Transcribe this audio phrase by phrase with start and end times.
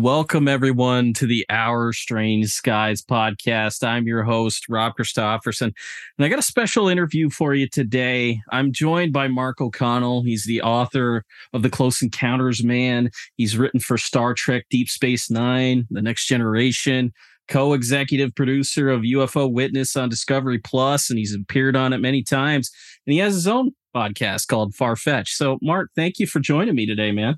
[0.00, 3.86] Welcome, everyone, to the Our Strange Skies podcast.
[3.86, 5.74] I'm your host, Rob Christofferson,
[6.16, 8.40] and I got a special interview for you today.
[8.50, 10.22] I'm joined by Mark O'Connell.
[10.22, 13.10] He's the author of The Close Encounters Man.
[13.36, 17.12] He's written for Star Trek Deep Space Nine, The Next Generation,
[17.48, 22.22] co executive producer of UFO Witness on Discovery Plus, and he's appeared on it many
[22.22, 22.70] times.
[23.06, 25.30] And he has his own podcast called Far Fetch.
[25.34, 27.36] So, Mark, thank you for joining me today, man.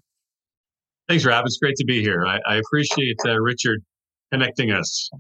[1.09, 1.45] Thanks, Rob.
[1.47, 2.25] It's great to be here.
[2.27, 3.83] I, I appreciate uh, Richard
[4.33, 5.11] connecting us.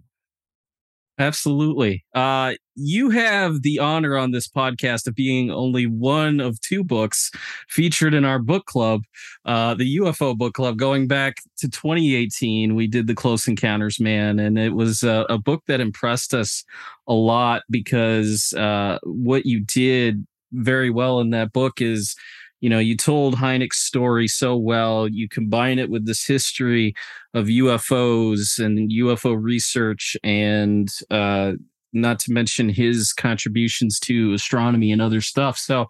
[1.19, 2.05] Absolutely.
[2.15, 7.31] Uh, you have the honor on this podcast of being only one of two books
[7.69, 9.03] featured in our book club,
[9.45, 12.75] uh, the UFO book club, going back to 2018.
[12.75, 16.65] We did The Close Encounters Man, and it was a, a book that impressed us
[17.07, 22.17] a lot because uh, what you did very well in that book is
[22.63, 25.09] you know, you told Hynek's story so well.
[25.09, 26.95] You combine it with this history
[27.35, 31.55] of UFOs and UFO research, and uh,
[31.93, 35.59] not to mention his contributions to astronomy and other stuff.
[35.59, 35.89] So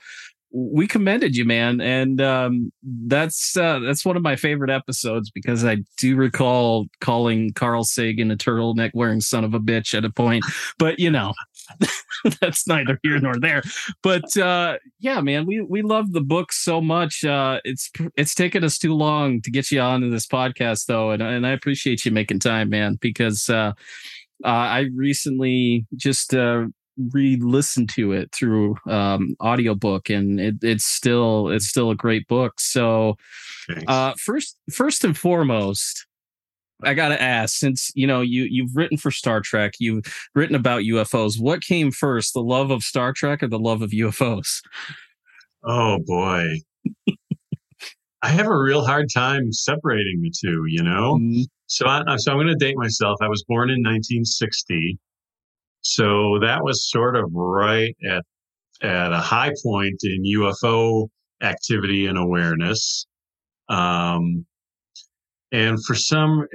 [0.50, 5.64] we commended you, man, and um, that's uh, that's one of my favorite episodes because
[5.64, 10.10] I do recall calling Carl Sagan a turtleneck wearing son of a bitch at a
[10.10, 10.44] point.
[10.78, 11.32] But you know,
[12.40, 13.62] that's neither here nor there.
[14.02, 17.24] But uh, yeah, man, we we love the book so much.
[17.24, 21.22] Uh, it's it's taken us too long to get you onto this podcast, though, and
[21.22, 23.48] and I appreciate you making time, man, because.
[23.48, 23.72] Uh,
[24.44, 26.64] uh, I recently just uh,
[27.12, 32.60] re-listened to it through um audiobook and it, it's still it's still a great book
[32.60, 33.16] so
[33.86, 36.06] uh first first and foremost
[36.84, 40.04] i gotta ask since you know you you've written for star trek you've
[40.34, 43.90] written about ufos what came first the love of star trek or the love of
[43.90, 44.60] ufos
[45.64, 46.44] oh boy.
[48.24, 51.16] I have a real hard time separating the two you know?
[51.16, 51.42] Mm-hmm.
[51.66, 53.18] so I, so i'm going to date myself.
[53.20, 54.98] I was born in 1960
[55.82, 58.22] so that was sort of right at
[58.82, 61.08] at a high point in UFO
[61.40, 63.06] activity and awareness.
[63.68, 64.44] Um,
[65.52, 66.46] and for some,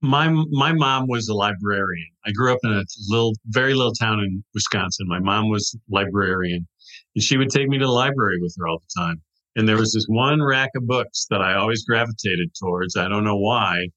[0.00, 2.08] my my mom was a librarian.
[2.24, 5.08] I grew up in a little, very little town in Wisconsin.
[5.08, 6.68] My mom was librarian,
[7.14, 9.22] and she would take me to the library with her all the time.
[9.56, 12.96] And there was this one rack of books that I always gravitated towards.
[12.96, 13.88] I don't know why.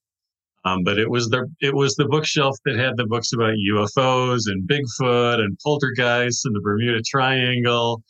[0.64, 4.44] Um, but it was the it was the bookshelf that had the books about UFOs
[4.46, 8.04] and Bigfoot and poltergeists and the Bermuda Triangle.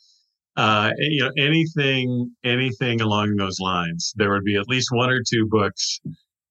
[0.56, 4.12] Uh, you know, anything anything along those lines.
[4.16, 6.00] There would be at least one or two books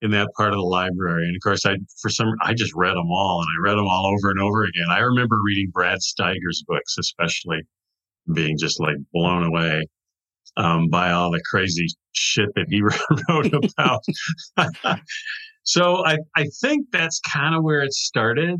[0.01, 1.27] in that part of the library.
[1.27, 3.87] And of course, I for some I just read them all, and I read them
[3.87, 4.87] all over and over again.
[4.89, 7.61] I remember reading Brad Steiger's books, especially,
[8.33, 9.85] being just like blown away
[10.57, 12.81] um, by all the crazy shit that he
[13.29, 14.99] wrote about.
[15.63, 18.59] So I, I think that's kind of where it started.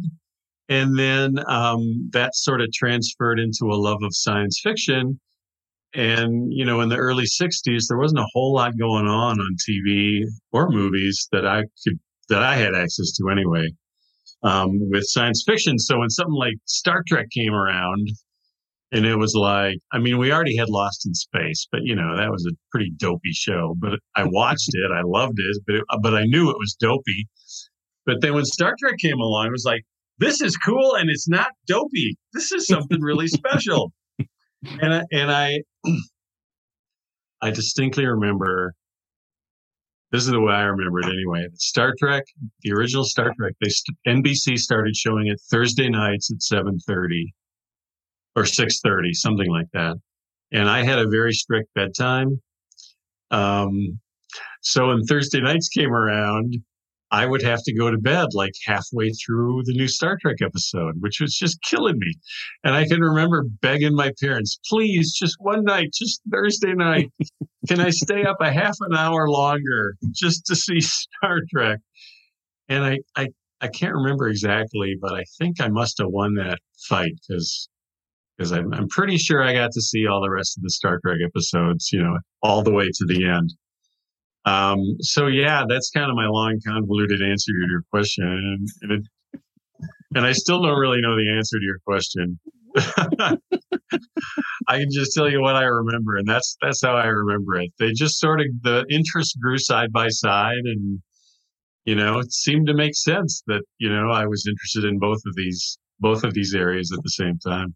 [0.69, 5.19] And then um, that sort of transferred into a love of science fiction.
[5.94, 9.56] And, you know, in the early 60s, there wasn't a whole lot going on on
[9.69, 13.68] TV or movies that I could, that I had access to anyway,
[14.44, 15.78] um, with science fiction.
[15.78, 18.07] So when something like Star Trek came around,
[18.91, 22.16] and it was like i mean we already had lost in space but you know
[22.18, 23.75] that was a pretty dopey show.
[23.79, 27.28] But i watched it i loved it but it, but i knew it was dopey.
[28.06, 29.84] But then when star trek came along it was like
[30.18, 32.16] this is cool and it's not dopey.
[32.34, 33.91] This is something really special.
[34.79, 35.59] And I, and i
[37.41, 38.73] i distinctly remember
[40.11, 42.23] this is the way i remember it anyway star trek
[42.61, 43.69] the original star trek they
[44.07, 47.25] nbc started showing it thursday nights at 7.30
[48.35, 49.95] or 6.30 something like that.
[50.51, 52.41] And i had a very strict bedtime.
[53.29, 53.99] Um,
[54.61, 56.55] so when thursday nights came around
[57.11, 60.96] i would have to go to bed like halfway through the new star trek episode
[60.99, 62.13] which was just killing me
[62.63, 67.09] and i can remember begging my parents please just one night just thursday night
[67.67, 71.79] can i stay up a half an hour longer just to see star trek
[72.69, 73.28] and i i
[73.61, 76.58] I can't remember exactly, but I think I must have won that
[76.90, 77.69] fight because
[78.35, 80.99] because I'm, I'm pretty sure I got to see all the rest of the Star
[81.05, 83.53] Trek episodes, you know, all the way to the end.
[84.46, 88.67] Um, so yeah, that's kind of my long, convoluted answer to your question.
[88.82, 89.03] And it,
[90.16, 92.40] and I still don't really know the answer to your question.
[94.67, 97.72] I can just tell you what I remember, and that's that's how I remember it.
[97.79, 101.02] They just sort of the interest grew side by side, and
[101.85, 105.20] you know, it seemed to make sense that you know I was interested in both
[105.26, 107.76] of these both of these areas at the same time.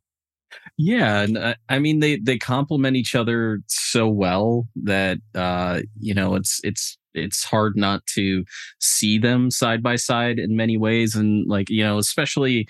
[0.77, 6.13] Yeah, and uh, I mean they they complement each other so well that uh, you
[6.13, 8.43] know it's it's it's hard not to
[8.79, 12.67] see them side by side in many ways, and like you know especially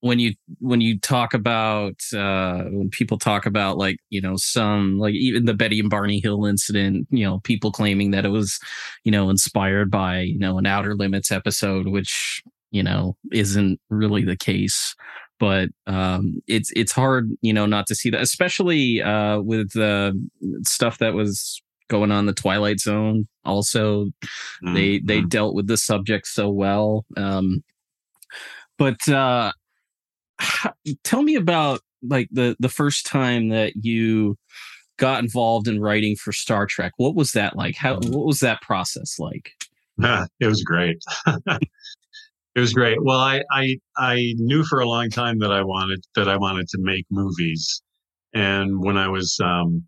[0.00, 4.96] when you when you talk about uh when people talk about like you know some
[4.98, 8.60] like even the betty and barney hill incident you know people claiming that it was
[9.02, 12.40] you know inspired by you know an outer limits episode which
[12.70, 14.94] you know isn't really the case
[15.38, 20.12] but um it's it's hard you know not to see that especially uh with the
[20.62, 24.74] stuff that was going on the twilight zone also mm-hmm.
[24.74, 25.28] they they mm-hmm.
[25.28, 27.62] dealt with the subject so well um
[28.76, 29.50] but uh
[31.04, 34.36] tell me about like the the first time that you
[34.98, 36.92] got involved in writing for Star Trek.
[36.96, 37.76] What was that like?
[37.76, 39.52] How what was that process like?
[39.98, 40.98] it was great.
[42.58, 42.98] it was great.
[43.02, 46.68] Well, I, I I knew for a long time that I wanted that I wanted
[46.68, 47.82] to make movies,
[48.34, 49.84] and when I was um,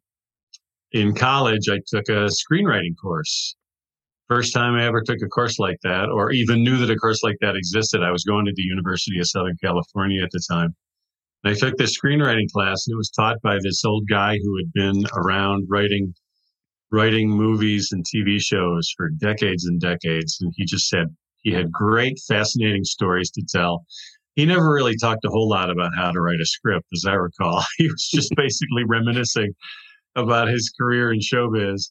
[0.93, 3.56] in college, I took a screenwriting course,
[4.31, 7.25] First time I ever took a course like that, or even knew that a course
[7.25, 8.05] like that existed.
[8.05, 10.72] I was going to the University of Southern California at the time.
[11.43, 14.56] And I took this screenwriting class, and it was taught by this old guy who
[14.56, 16.14] had been around writing
[16.93, 20.38] writing movies and TV shows for decades and decades.
[20.40, 21.08] And he just said
[21.43, 23.85] he had great, fascinating stories to tell.
[24.37, 27.15] He never really talked a whole lot about how to write a script, as I
[27.15, 27.65] recall.
[27.79, 29.53] He was just basically reminiscing
[30.17, 31.89] about his career in showbiz.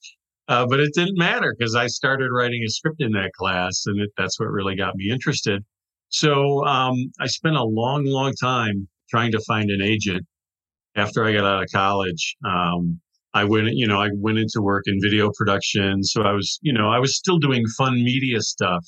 [0.48, 4.02] Uh, but it didn't matter because I started writing a script in that class, and
[4.02, 5.64] it, that's what really got me interested.
[6.10, 10.26] So um, I spent a long, long time trying to find an agent
[10.96, 12.36] after I got out of college.
[12.46, 13.00] Um,
[13.34, 16.04] I went, you know, I went into work in video production.
[16.04, 18.84] So I was, you know, I was still doing fun media stuff,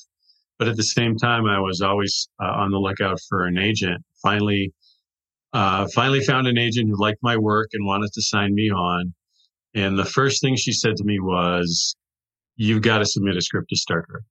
[0.62, 4.00] but at the same time, I was always uh, on the lookout for an agent.
[4.22, 4.72] Finally,
[5.52, 9.12] uh, finally found an agent who liked my work and wanted to sign me on.
[9.74, 11.96] And the first thing she said to me was,
[12.54, 14.22] You've got to submit a script to Star Trek.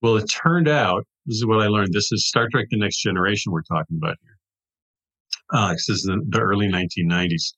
[0.00, 1.92] Well, it turned out, this is what I learned.
[1.92, 4.38] This is Star Trek The Next Generation we're talking about here.
[5.52, 7.52] Uh, this is the, the early 1990s.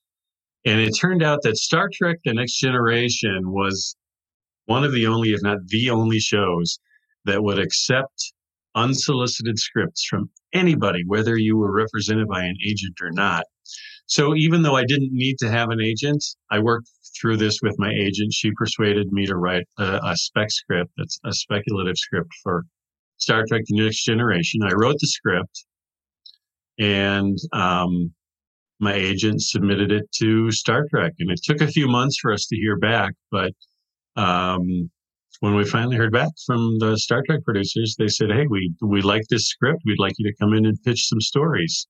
[0.66, 3.96] And it turned out that Star Trek The Next Generation was
[4.66, 6.78] one of the only, if not the only shows
[7.24, 8.32] that would accept
[8.74, 13.44] unsolicited scripts from anybody, whether you were represented by an agent or not.
[14.06, 16.88] So even though I didn't need to have an agent, I worked
[17.18, 18.32] through this with my agent.
[18.32, 20.90] She persuaded me to write a, a spec script.
[20.96, 22.64] That's a speculative script for
[23.16, 24.62] Star Trek: The Next Generation.
[24.62, 25.64] I wrote the script,
[26.78, 28.12] and um,
[28.80, 32.46] my agent submitted it to Star Trek, and it took a few months for us
[32.46, 33.14] to hear back.
[33.30, 33.52] But
[34.16, 34.90] um,
[35.40, 39.02] when we finally heard back from the Star Trek producers, they said, "Hey, we we
[39.02, 39.82] like this script.
[39.84, 41.86] We'd like you to come in and pitch some stories."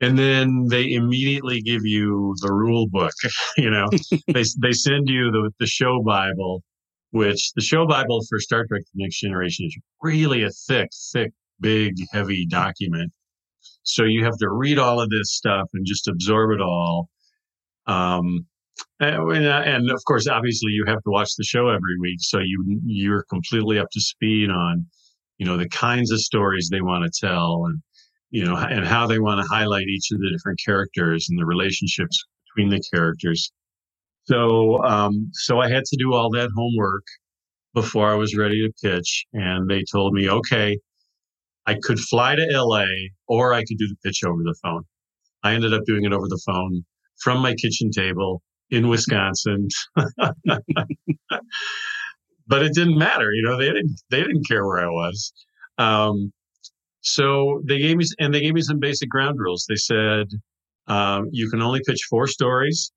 [0.00, 3.12] and then they immediately give you the rule book
[3.56, 3.86] you know
[4.28, 6.62] they they send you the the show bible
[7.10, 11.32] which the show bible for star trek the next generation is really a thick thick
[11.60, 13.12] big heavy document
[13.82, 17.08] so you have to read all of this stuff and just absorb it all
[17.86, 18.46] um
[19.00, 22.80] and, and of course obviously you have to watch the show every week so you
[22.84, 24.86] you're completely up to speed on
[25.38, 27.80] you know the kinds of stories they want to tell and
[28.30, 31.46] you know, and how they want to highlight each of the different characters and the
[31.46, 33.52] relationships between the characters.
[34.24, 37.04] So, um, so I had to do all that homework
[37.74, 39.24] before I was ready to pitch.
[39.32, 40.78] And they told me, okay,
[41.66, 42.86] I could fly to LA
[43.28, 44.82] or I could do the pitch over the phone.
[45.42, 46.84] I ended up doing it over the phone
[47.22, 49.68] from my kitchen table in Wisconsin.
[52.46, 55.32] but it didn't matter, you know, they didn't, they didn't care where I was.
[55.78, 56.32] Um,
[57.00, 59.66] so they gave me, and they gave me some basic ground rules.
[59.68, 60.26] They said,
[60.88, 62.92] um, you can only pitch four stories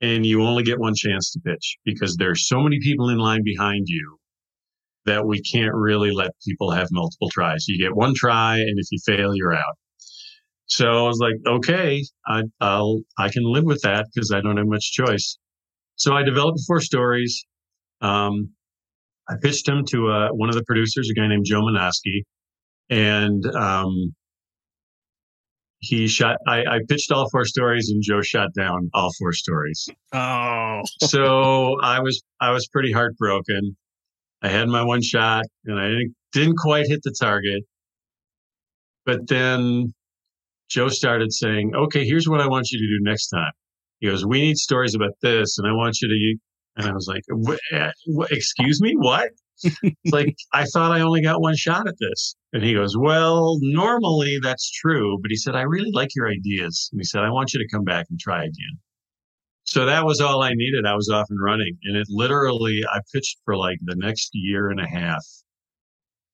[0.00, 3.42] and you only get one chance to pitch because there's so many people in line
[3.42, 4.18] behind you
[5.06, 7.66] that we can't really let people have multiple tries.
[7.66, 9.78] You get one try, and if you fail, you're out.
[10.68, 14.58] So I was like, okay, I, will I can live with that because I don't
[14.58, 15.38] have much choice.
[15.96, 17.44] So I developed four stories.
[18.00, 18.50] Um,
[19.28, 22.22] I pitched them to uh, one of the producers, a guy named Joe Menosky,
[22.88, 24.14] and um,
[25.80, 26.36] he shot.
[26.46, 29.88] I, I, pitched all four stories, and Joe shot down all four stories.
[30.12, 33.76] Oh, so I was I was pretty heartbroken.
[34.42, 37.64] I had my one shot, and I didn't didn't quite hit the target.
[39.04, 39.92] but then
[40.68, 43.52] Joe started saying, okay, here's what I want you to do next time.
[44.00, 45.58] He goes, we need stories about this.
[45.58, 46.38] And I want you to,
[46.76, 47.22] and I was like,
[47.72, 47.90] eh,
[48.30, 49.30] excuse me, what?
[49.64, 52.36] It's like, I thought I only got one shot at this.
[52.52, 55.18] And he goes, well, normally that's true.
[55.20, 56.88] But he said, I really like your ideas.
[56.92, 58.78] And he said, I want you to come back and try again.
[59.64, 60.86] So that was all I needed.
[60.86, 61.76] I was off and running.
[61.84, 65.24] And it literally, I pitched for like the next year and a half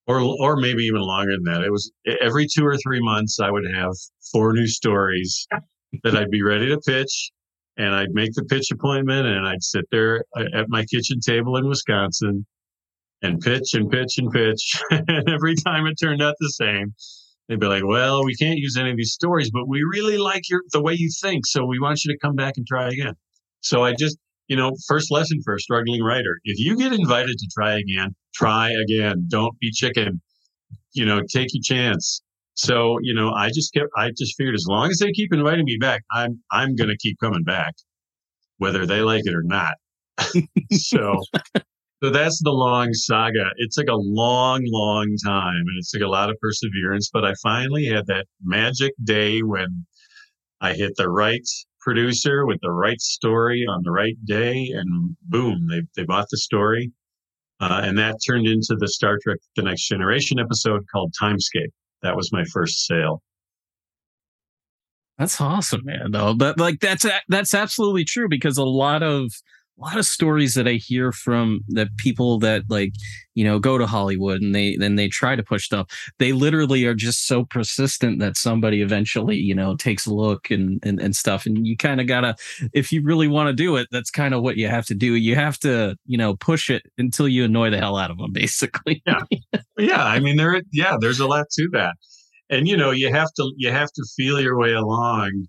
[0.06, 1.62] or or maybe even longer than that.
[1.62, 3.92] It was every two or three months I would have
[4.32, 5.46] four new stories
[6.02, 7.30] that I'd be ready to pitch,
[7.76, 11.56] and I'd make the pitch appointment, and I'd sit there uh, at my kitchen table
[11.56, 12.46] in Wisconsin
[13.23, 16.94] and pitch and pitch and pitch, and every time it turned out the same.
[17.49, 20.49] They'd be like, "Well, we can't use any of these stories, but we really like
[20.49, 23.14] your the way you think, so we want you to come back and try again."
[23.61, 24.18] So I just
[24.49, 26.38] you know, first lesson for a struggling writer.
[26.44, 29.26] If you get invited to try again, try again.
[29.28, 30.20] Don't be chicken.
[30.92, 32.22] You know, take your chance.
[32.54, 35.64] So, you know, I just kept I just figured as long as they keep inviting
[35.64, 37.74] me back, I'm I'm gonna keep coming back,
[38.58, 39.74] whether they like it or not.
[40.72, 41.20] so
[42.02, 43.46] so that's the long saga.
[43.56, 47.32] It took a long, long time and it took a lot of perseverance, but I
[47.42, 49.86] finally had that magic day when
[50.60, 51.46] I hit the right
[51.80, 56.38] producer with the right story on the right day, and boom, they they bought the
[56.38, 56.92] story,
[57.61, 61.73] uh, and that turned into the Star Trek: The Next Generation episode called Timescape.
[62.02, 63.23] That was my first sale.
[65.18, 66.11] That's awesome, man.
[66.11, 69.30] Though, but like that's that's absolutely true because a lot of
[69.78, 72.92] a lot of stories that I hear from the people that like,
[73.34, 75.88] you know, go to Hollywood and they then they try to push stuff.
[76.18, 80.80] They literally are just so persistent that somebody eventually, you know, takes a look and
[80.84, 81.44] and, and stuff.
[81.44, 82.36] And you kind of gotta,
[82.72, 85.14] if you really want to do it, that's kind of what you have to do.
[85.14, 88.32] You have to, you know, push it until you annoy the hell out of them,
[88.32, 89.02] basically.
[89.06, 89.22] yeah,
[89.76, 90.04] yeah.
[90.04, 91.96] I mean, there, yeah, there's a lot to that,
[92.48, 95.48] and you know, you have to you have to feel your way along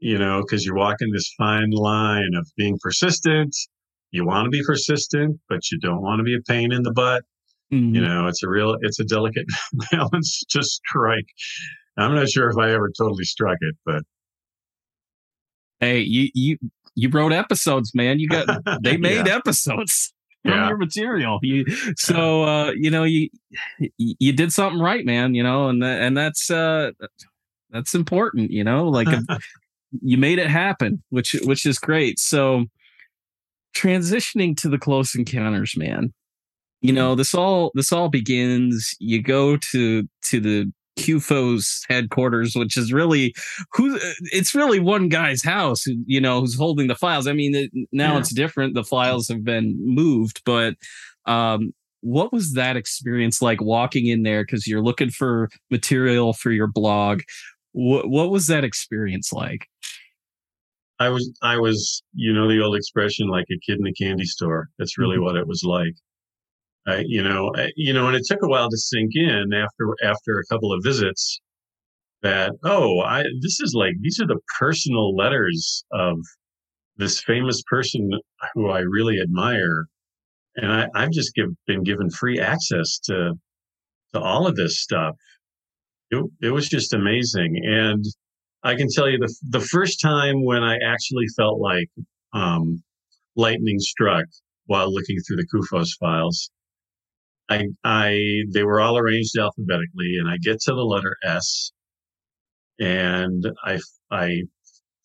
[0.00, 3.54] you know, because you're walking this fine line of being persistent.
[4.10, 6.92] You want to be persistent, but you don't want to be a pain in the
[6.92, 7.22] butt.
[7.72, 7.94] Mm-hmm.
[7.94, 9.46] You know, it's a real, it's a delicate
[9.92, 11.26] balance to strike.
[11.96, 14.02] I'm not sure if I ever totally struck it, but
[15.80, 16.58] hey, you you
[16.94, 18.18] you wrote episodes, man.
[18.18, 18.48] You got
[18.82, 19.36] they made yeah.
[19.36, 20.68] episodes from yeah.
[20.68, 21.38] your material.
[21.42, 21.64] You
[21.96, 23.28] so uh, you know you
[23.98, 25.34] you did something right, man.
[25.34, 26.92] You know, and and that's uh
[27.70, 28.50] that's important.
[28.50, 29.08] You know, like
[30.02, 32.18] you made it happen, which which is great.
[32.18, 32.66] So
[33.74, 36.12] transitioning to the close encounters, man.
[36.82, 38.94] You know, this all this all begins.
[38.98, 43.34] You go to to the CUFOS headquarters, which is really
[43.72, 43.98] who
[44.32, 47.26] it's really one guy's house, you know, who's holding the files.
[47.26, 48.18] I mean, now yeah.
[48.18, 48.74] it's different.
[48.74, 50.74] The files have been moved, but
[51.26, 56.50] um, what was that experience like walking in there because you're looking for material for
[56.50, 57.20] your blog?
[57.72, 59.66] What what was that experience like?
[61.00, 64.26] I was I was you know the old expression like a kid in a candy
[64.26, 64.68] store.
[64.78, 65.24] That's really mm-hmm.
[65.24, 65.94] what it was like.
[66.86, 69.96] I, you know, I, you know, and it took a while to sink in after
[70.02, 71.40] after a couple of visits
[72.22, 76.18] that oh, I this is like these are the personal letters of
[76.96, 78.10] this famous person
[78.54, 79.86] who I really admire,
[80.56, 83.32] and I, I've just give, been given free access to
[84.14, 85.16] to all of this stuff.
[86.10, 88.04] It, it was just amazing, and
[88.62, 91.88] I can tell you the the first time when I actually felt like
[92.32, 92.82] um,
[93.36, 94.26] lightning struck
[94.66, 96.50] while looking through the CUFOS files.
[97.48, 101.72] I, I, they were all arranged alphabetically, and I get to the letter S,
[102.78, 103.80] and I,
[104.12, 104.42] I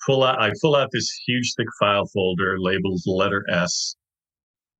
[0.05, 3.95] pull out, I pull out this huge thick file folder labeled letter S,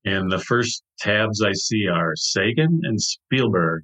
[0.05, 3.84] and the first tabs I see are Sagan and Spielberg.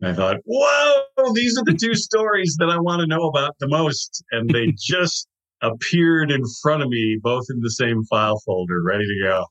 [0.00, 3.54] And I thought, whoa, these are the two stories that I want to know about
[3.58, 4.22] the most.
[4.30, 5.26] And they just
[5.62, 9.46] appeared in front of me, both in the same file folder, ready to go.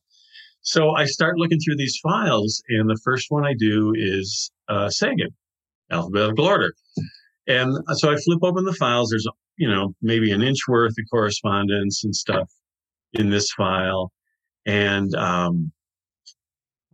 [0.62, 4.90] So I start looking through these files, and the first one I do is uh,
[4.90, 5.30] Sagan,
[5.92, 6.74] alphabetical order.
[7.48, 9.12] And so I flip open the files.
[9.12, 12.50] There's, you know, maybe an inch worth of correspondence and stuff
[13.14, 14.12] in this file.
[14.66, 15.72] And um,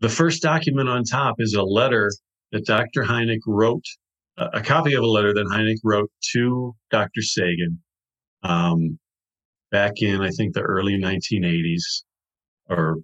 [0.02, 2.12] the first document on top is a letter
[2.52, 3.04] that Dr.
[3.04, 3.86] Hynek wrote,
[4.38, 7.22] a copy of a letter that Hynek wrote to Dr.
[7.22, 7.80] Sagan
[8.44, 8.98] um,
[9.72, 12.04] back in, I think, the early 1980s
[12.70, 12.98] or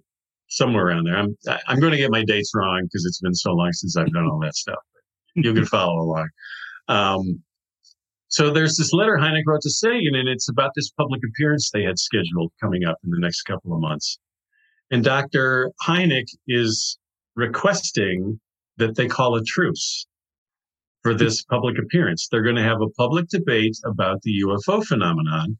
[0.48, 1.16] somewhere around there.
[1.16, 1.36] I'm,
[1.66, 4.26] I'm going to get my dates wrong because it's been so long since I've done
[4.26, 4.78] all that stuff.
[5.34, 6.28] You can follow along.
[6.88, 7.42] Um,
[8.28, 11.82] so there's this letter Hynek wrote to Sagan, and it's about this public appearance they
[11.82, 14.18] had scheduled coming up in the next couple of months.
[14.90, 15.70] And Dr.
[15.86, 16.98] Hynek is
[17.36, 18.40] requesting
[18.78, 20.06] that they call a truce.
[21.02, 22.28] for this public appearance.
[22.30, 25.58] They're going to have a public debate about the UFO phenomenon.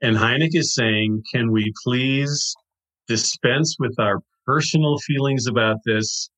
[0.00, 2.54] And Hynek is saying, can we please
[3.08, 6.30] dispense with our personal feelings about this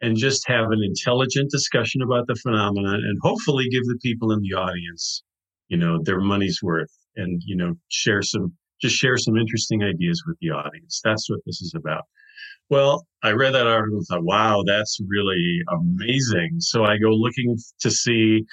[0.00, 4.40] and just have an intelligent discussion about the phenomenon and hopefully give the people in
[4.40, 5.22] the audience,
[5.68, 10.22] you know, their money's worth and, you know, share some, just share some interesting ideas
[10.26, 11.00] with the audience.
[11.04, 12.04] That's what this is about.
[12.68, 16.56] Well, I read that article and thought, wow, that's really amazing.
[16.58, 18.44] So I go looking to see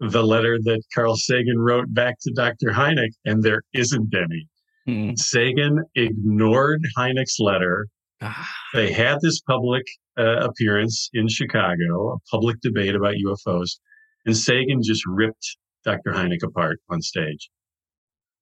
[0.00, 2.70] the letter that Carl Sagan wrote back to Dr.
[2.70, 4.48] Hynek, and there isn't any.
[4.88, 5.18] Mm.
[5.18, 7.88] Sagan ignored Hynek's letter.
[8.20, 8.48] Ah.
[8.72, 9.84] They had this public
[10.18, 13.78] uh, appearance in Chicago, a public debate about UFOs,
[14.26, 16.12] and Sagan just ripped Dr.
[16.12, 17.50] Hynek apart on stage.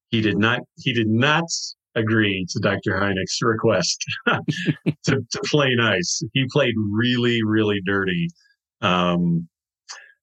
[0.09, 0.61] He did not.
[0.77, 1.45] He did not
[1.95, 2.93] agree to Dr.
[2.93, 4.41] Hynek's request to,
[5.05, 6.21] to, play nice.
[6.33, 8.27] He played really, really dirty.
[8.81, 9.47] Um,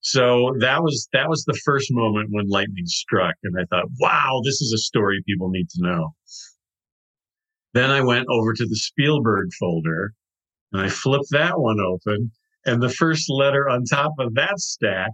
[0.00, 4.40] so that was that was the first moment when lightning struck, and I thought, "Wow,
[4.44, 6.10] this is a story people need to know."
[7.72, 10.12] Then I went over to the Spielberg folder,
[10.72, 12.32] and I flipped that one open,
[12.66, 15.12] and the first letter on top of that stack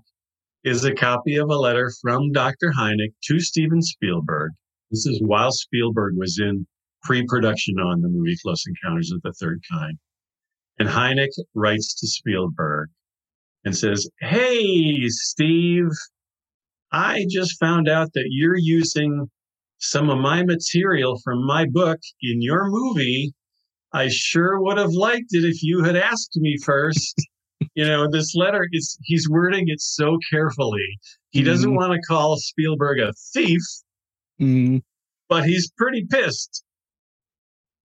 [0.65, 2.73] is a copy of a letter from Dr.
[2.77, 4.53] Hynek to Steven Spielberg
[4.91, 6.67] this is while Spielberg was in
[7.03, 9.99] pre-production on the movie Close Encounters of the Third Kind.
[10.79, 12.89] And Hynek writes to Spielberg
[13.65, 15.91] and says, Hey, Steve,
[16.93, 19.29] I just found out that you're using
[19.79, 23.33] some of my material from my book in your movie.
[23.93, 27.15] I sure would have liked it if you had asked me first.
[27.75, 30.99] you know, this letter is he's wording it so carefully.
[31.31, 31.77] He doesn't mm-hmm.
[31.77, 33.63] want to call Spielberg a thief,
[34.41, 34.83] Mm.
[35.29, 36.65] But he's pretty pissed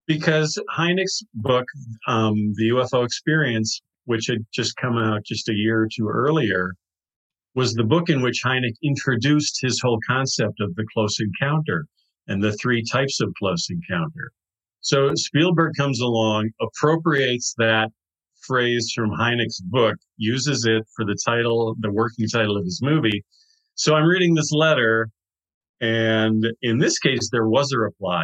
[0.07, 1.65] because Hynek's book,
[2.07, 6.73] um, The UFO Experience, which had just come out just a year or two earlier,
[7.55, 11.85] was the book in which Hynek introduced his whole concept of the close encounter
[12.27, 14.31] and the three types of close encounter.
[14.81, 17.89] So Spielberg comes along, appropriates that
[18.41, 23.23] phrase from Hynek's book, uses it for the title, the working title of his movie.
[23.75, 25.09] So I'm reading this letter
[25.83, 28.23] and in this case, there was a reply.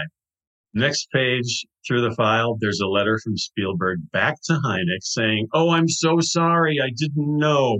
[0.73, 5.71] Next page through the file, there's a letter from Spielberg back to Hynek saying, Oh,
[5.71, 6.79] I'm so sorry.
[6.81, 7.79] I didn't know.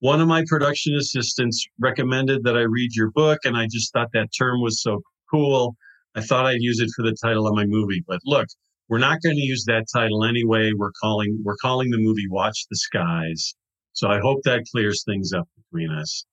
[0.00, 4.10] One of my production assistants recommended that I read your book, and I just thought
[4.12, 5.74] that term was so cool.
[6.14, 8.04] I thought I'd use it for the title of my movie.
[8.06, 8.48] But look,
[8.90, 10.72] we're not going to use that title anyway.
[10.76, 13.54] We're calling we're calling the movie Watch the Skies.
[13.94, 16.26] So I hope that clears things up between us.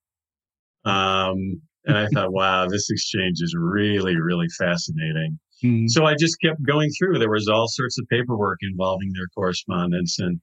[0.84, 5.38] Um, and I thought, wow, this exchange is really, really fascinating.
[5.64, 5.88] Mm-hmm.
[5.88, 7.18] So I just kept going through.
[7.18, 10.18] There was all sorts of paperwork involving their correspondence.
[10.18, 10.40] And,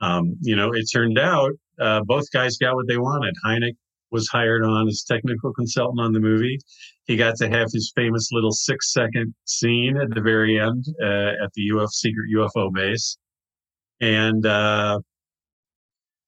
[0.00, 3.34] um, you know, it turned out uh, both guys got what they wanted.
[3.44, 3.74] Hynek
[4.10, 6.58] was hired on as technical consultant on the movie.
[7.04, 11.44] He got to have his famous little six second scene at the very end uh,
[11.44, 13.16] at the UF secret UFO base.
[14.00, 15.00] And uh,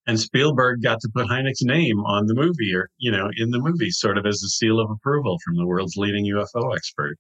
[0.07, 3.61] and Spielberg got to put Hynek's name on the movie or, you know, in the
[3.61, 7.17] movie, sort of as a seal of approval from the world's leading UFO expert.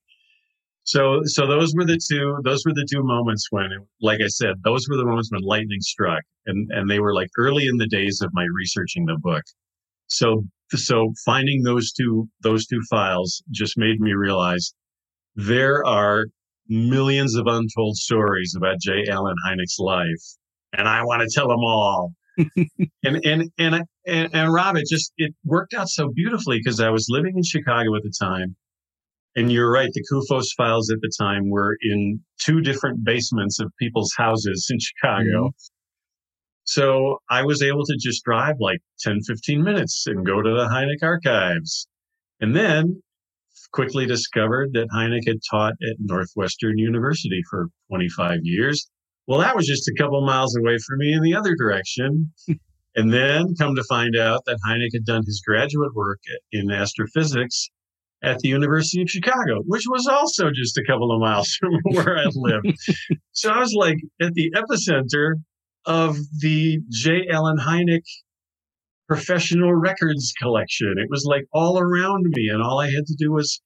[0.85, 4.57] So, so those were the two, those were the two moments when, like I said,
[4.64, 7.87] those were the moments when lightning struck and, and they were like early in the
[7.87, 9.45] days of my researching the book.
[10.09, 14.73] So, so finding those two, those two files just made me realize
[15.37, 16.27] there are
[16.68, 19.05] millions of untold stories about J.
[19.09, 20.37] Allen Hynek's life
[20.73, 25.12] and I want to tell them all and, and and and and Rob, it just
[25.16, 28.57] it worked out so beautifully because I was living in Chicago at the time,
[29.37, 29.90] and you're right.
[29.92, 34.79] The CUFOS files at the time were in two different basements of people's houses in
[34.81, 35.49] Chicago.
[35.49, 35.73] Mm-hmm.
[36.64, 40.68] So I was able to just drive like 10, 15 minutes and go to the
[40.68, 41.88] Hynek archives.
[42.40, 43.03] And then
[43.73, 48.88] quickly discovered that Hynek had taught at Northwestern University for 25 years
[49.26, 52.32] well, that was just a couple miles away from me in the other direction.
[52.96, 56.20] and then come to find out that Hynek had done his graduate work
[56.52, 57.70] in astrophysics
[58.22, 62.18] at the University of Chicago, which was also just a couple of miles from where
[62.18, 62.78] I lived.
[63.32, 65.35] so I was like at the epicenter
[65.87, 67.26] of the J.
[67.30, 68.04] Allen Hynek
[69.08, 70.94] professional records collection.
[70.98, 73.61] It was like all around me, and all I had to do was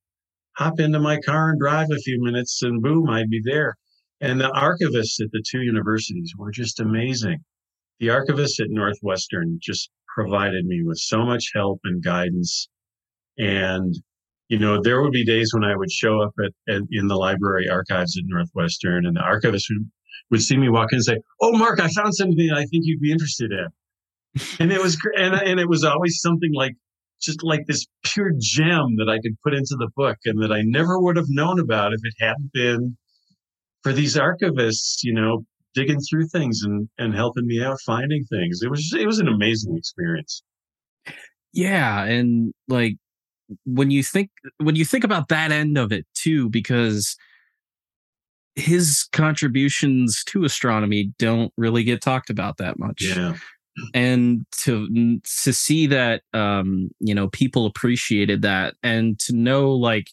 [0.57, 3.77] hop into my car and drive a few minutes, and boom, I'd be there.
[4.21, 7.39] And the archivists at the two universities were just amazing.
[8.01, 12.69] The archivists at Northwestern just provided me with so much help and guidance.
[13.39, 13.95] And,
[14.49, 17.17] you know, there would be days when I would show up at, at in the
[17.17, 19.91] library archives at Northwestern and the archivist would,
[20.31, 23.01] would see me walk in and say, Oh, Mark, I found something I think you'd
[23.01, 23.67] be interested in.
[24.59, 26.75] and it was and and it was always something like
[27.21, 30.63] just like this pure gem that I could put into the book and that I
[30.63, 32.97] never would have known about if it hadn't been
[33.87, 38.61] for these archivists, you know, digging through things and and helping me out finding things.
[38.61, 40.43] It was it was an amazing experience.
[41.53, 42.97] Yeah, and like
[43.65, 47.17] when you think when you think about that end of it too because
[48.57, 53.03] his contributions to astronomy don't really get talked about that much.
[53.03, 53.37] Yeah.
[53.95, 60.09] And to to see that um you know people appreciated that and to know like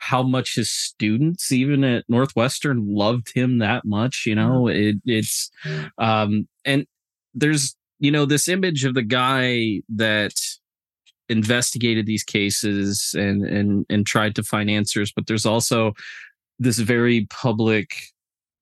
[0.00, 5.50] how much his students even at Northwestern loved him that much, you know, it it's
[5.98, 6.86] um and
[7.34, 10.34] there's you know this image of the guy that
[11.28, 15.92] investigated these cases and and and tried to find answers but there's also
[16.58, 18.09] this very public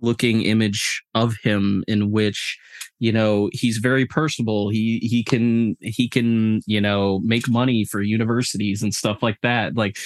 [0.00, 2.58] looking image of him in which
[3.00, 4.68] you know he's very personable.
[4.70, 9.76] He he can he can you know make money for universities and stuff like that.
[9.76, 9.96] Like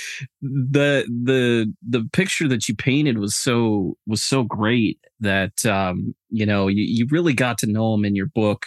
[0.41, 6.45] the the the picture that you painted was so was so great that um you
[6.45, 8.67] know you, you really got to know him in your book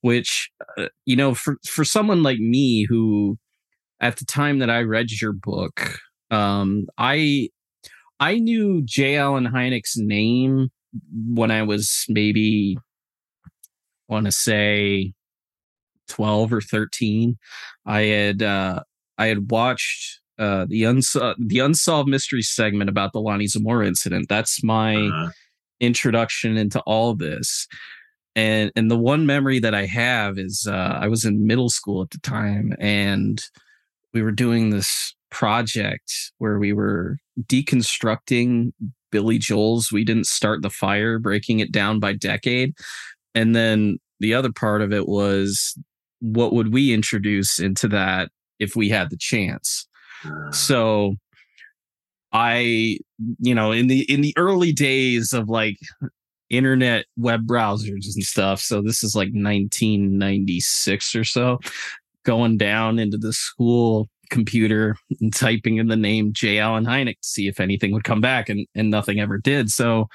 [0.00, 3.36] which uh, you know for for someone like me who
[4.00, 5.98] at the time that I read your book
[6.30, 7.48] um I
[8.20, 9.16] I knew J.
[9.16, 10.70] Allen Hynek's name
[11.28, 12.78] when I was maybe
[14.08, 15.12] want to say
[16.08, 17.36] 12 or 13.
[17.84, 18.82] I had uh
[19.18, 24.28] I had watched uh the uns- the unsolved mystery segment about the Lonnie Zamora incident.
[24.28, 25.30] That's my uh-huh.
[25.80, 27.66] introduction into all this.
[28.34, 32.02] And and the one memory that I have is uh I was in middle school
[32.02, 33.42] at the time and
[34.14, 38.72] we were doing this project where we were deconstructing
[39.12, 42.72] Billy Joel's We Didn't Start the Fire, breaking it down by decade.
[43.34, 45.78] And then the other part of it was
[46.20, 49.86] what would we introduce into that if we had the chance?
[50.24, 50.50] Uh.
[50.52, 51.16] So
[52.32, 52.96] I,
[53.38, 55.76] you know, in the in the early days of like
[56.48, 58.60] internet web browsers and stuff.
[58.60, 61.58] So this is like 1996 or so,
[62.24, 66.58] going down into the school computer and typing in the name J.
[66.58, 69.70] Allen Hynek to see if anything would come back, and and nothing ever did.
[69.70, 70.08] So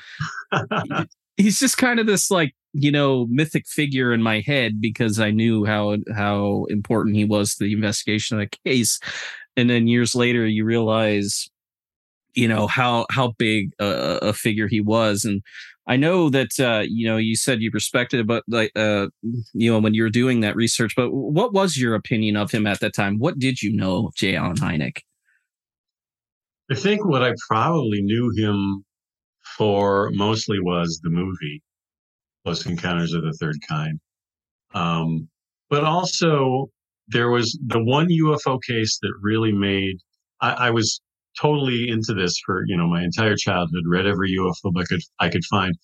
[1.37, 5.31] he's just kind of this like you know mythic figure in my head because I
[5.31, 8.99] knew how how important he was to the investigation of the case,
[9.57, 11.49] and then years later you realize
[12.33, 15.41] you know how how big a, a figure he was and
[15.87, 19.07] I know that uh, you know you said you respected, but like uh,
[19.53, 20.93] you know when you were doing that research.
[20.95, 23.17] But what was your opinion of him at that time?
[23.17, 24.35] What did you know of J.
[24.35, 24.99] Allen Hynek?
[26.71, 28.85] I think what I probably knew him
[29.57, 31.61] for mostly was the movie
[32.45, 33.99] Close Encounters of the Third Kind,
[34.73, 35.27] um,
[35.69, 36.69] but also
[37.07, 39.97] there was the one UFO case that really made.
[40.39, 41.01] I, I was
[41.39, 43.83] totally into this for you know my entire childhood.
[43.87, 45.75] Read every UFO book I could, I could find.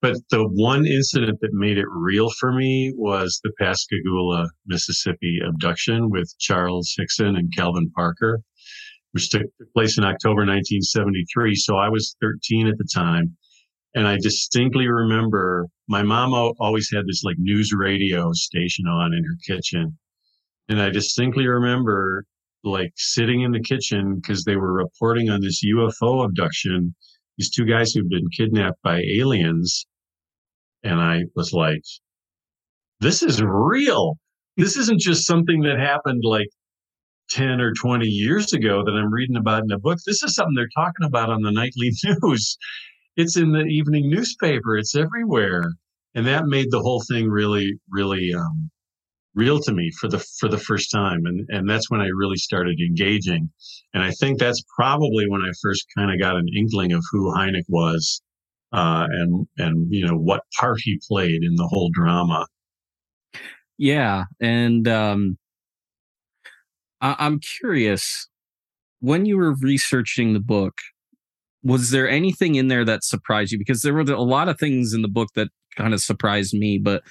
[0.00, 6.10] But the one incident that made it real for me was the Pascagoula, Mississippi abduction
[6.10, 8.40] with Charles Hickson and Calvin Parker,
[9.10, 9.42] which took
[9.74, 11.56] place in October 1973.
[11.56, 13.36] So I was 13 at the time.
[13.94, 19.24] And I distinctly remember my mom always had this like news radio station on in
[19.24, 19.98] her kitchen.
[20.68, 22.24] And I distinctly remember
[22.64, 26.94] like sitting in the kitchen because they were reporting on this UFO abduction.
[27.36, 29.86] These two guys who've been kidnapped by aliens.
[30.82, 31.82] And I was like,
[33.00, 34.18] this is real.
[34.56, 36.48] This isn't just something that happened like
[37.30, 39.98] 10 or 20 years ago that I'm reading about in a book.
[40.04, 41.92] This is something they're talking about on the nightly
[42.22, 42.56] news.
[43.16, 44.76] It's in the evening newspaper.
[44.76, 45.72] It's everywhere.
[46.14, 48.70] And that made the whole thing really, really um,
[49.38, 51.24] real to me for the for the first time.
[51.24, 53.50] And and that's when I really started engaging.
[53.94, 57.32] And I think that's probably when I first kind of got an inkling of who
[57.32, 58.20] Hynek was
[58.72, 62.46] uh, and and you know what part he played in the whole drama.
[63.78, 65.38] Yeah and um
[67.00, 68.28] I- I'm curious
[69.00, 70.74] when you were researching the book
[71.62, 73.58] was there anything in there that surprised you?
[73.58, 76.78] Because there were a lot of things in the book that kind of surprised me
[76.78, 77.02] but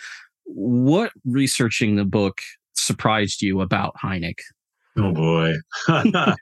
[0.47, 2.39] what researching the book
[2.73, 4.39] surprised you about Hynek?
[4.97, 5.53] Oh boy.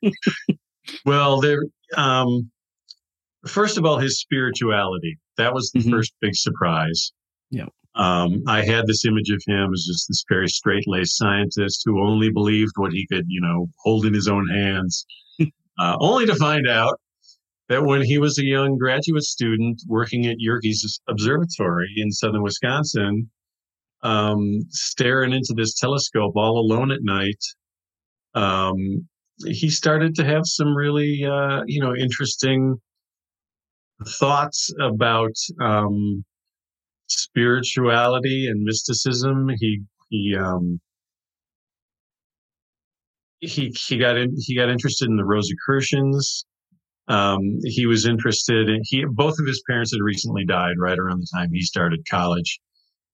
[1.05, 1.63] well, there
[1.97, 2.49] um
[3.47, 5.17] first of all his spirituality.
[5.37, 5.91] That was the mm-hmm.
[5.91, 7.11] first big surprise.
[7.51, 7.65] Yeah.
[7.95, 12.29] Um, I had this image of him as just this very straight-laced scientist who only
[12.29, 15.05] believed what he could, you know, hold in his own hands.
[15.79, 16.99] uh, only to find out
[17.69, 23.29] that when he was a young graduate student working at Yerkes Observatory in southern Wisconsin,
[24.05, 27.43] um, staring into this telescope all alone at night,
[28.35, 29.07] um,
[29.47, 32.75] he started to have some really, uh, you know, interesting
[34.19, 36.23] thoughts about um,
[37.07, 39.49] spirituality and mysticism.
[39.59, 40.79] He he um,
[43.39, 46.45] he he got in, he got interested in the Rosicrucians.
[47.07, 51.21] Um, he was interested in he both of his parents had recently died right around
[51.21, 52.59] the time he started college,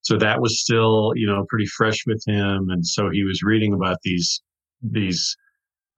[0.02, 3.74] so that was still you know pretty fresh with him, and so he was reading
[3.74, 4.42] about these
[4.82, 5.36] these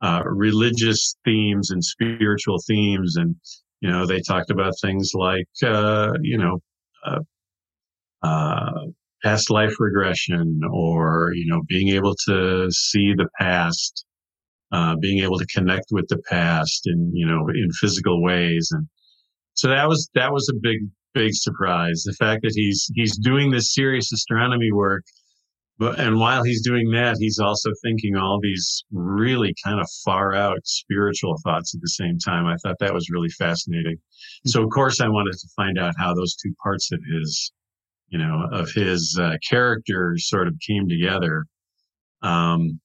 [0.02, 3.36] uh, religious themes and spiritual themes, and
[3.82, 6.60] you know they talked about things like uh, you know.
[7.06, 7.20] Uh,
[8.24, 8.86] uh
[9.24, 14.06] past life regression or you know being able to see the past
[14.72, 18.88] uh, being able to connect with the past in you know in physical ways and
[19.54, 20.80] so that was that was a big
[21.14, 22.04] big surprise.
[22.04, 25.04] The fact that he's he's doing this serious astronomy work
[25.80, 30.34] but and while he's doing that he's also thinking all these really kind of far
[30.34, 32.46] out spiritual thoughts at the same time.
[32.46, 33.98] I thought that was really fascinating.
[34.46, 37.52] So of course i wanted to find out how those two parts of his
[38.10, 41.46] you know of his uh, character sort of came together.
[42.22, 42.80] Um,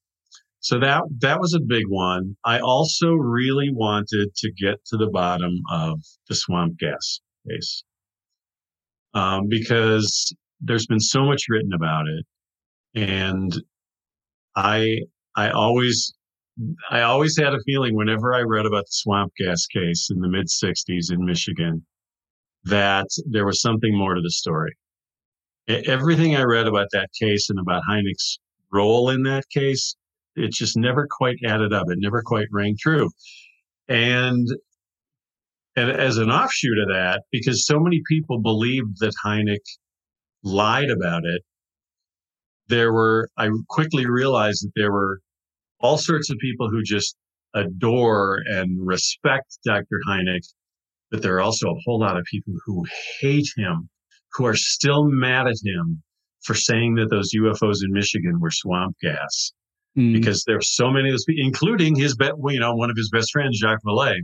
[0.60, 2.36] so that that was a big one.
[2.44, 7.84] I also really wanted to get to the bottom of the swamp gas case
[9.14, 12.26] um, because there's been so much written about it,
[12.94, 13.62] and
[14.56, 15.00] I
[15.36, 16.14] I always
[16.90, 20.28] I always had a feeling whenever I read about the swamp gas case in the
[20.28, 21.84] mid '60s in Michigan
[22.64, 24.76] that there was something more to the story.
[25.68, 28.38] Everything I read about that case and about Hynek's
[28.72, 29.96] role in that case
[30.38, 31.86] it just never quite added up.
[31.90, 33.10] It never quite rang true.
[33.88, 34.46] And
[35.78, 39.60] as an offshoot of that, because so many people believed that Hynek
[40.42, 41.42] lied about it,
[42.68, 45.20] there were I quickly realized that there were
[45.80, 47.16] all sorts of people who just
[47.54, 50.00] adore and respect Dr.
[50.08, 50.42] Hynek,
[51.10, 52.84] but there are also a whole lot of people who
[53.20, 53.88] hate him,
[54.32, 56.02] who are still mad at him
[56.42, 59.52] for saying that those UFOs in Michigan were swamp gas
[59.96, 60.12] mm.
[60.12, 63.10] because are so many of those people, including his, be- you know, one of his
[63.10, 64.20] best friends, Jacques Vallée,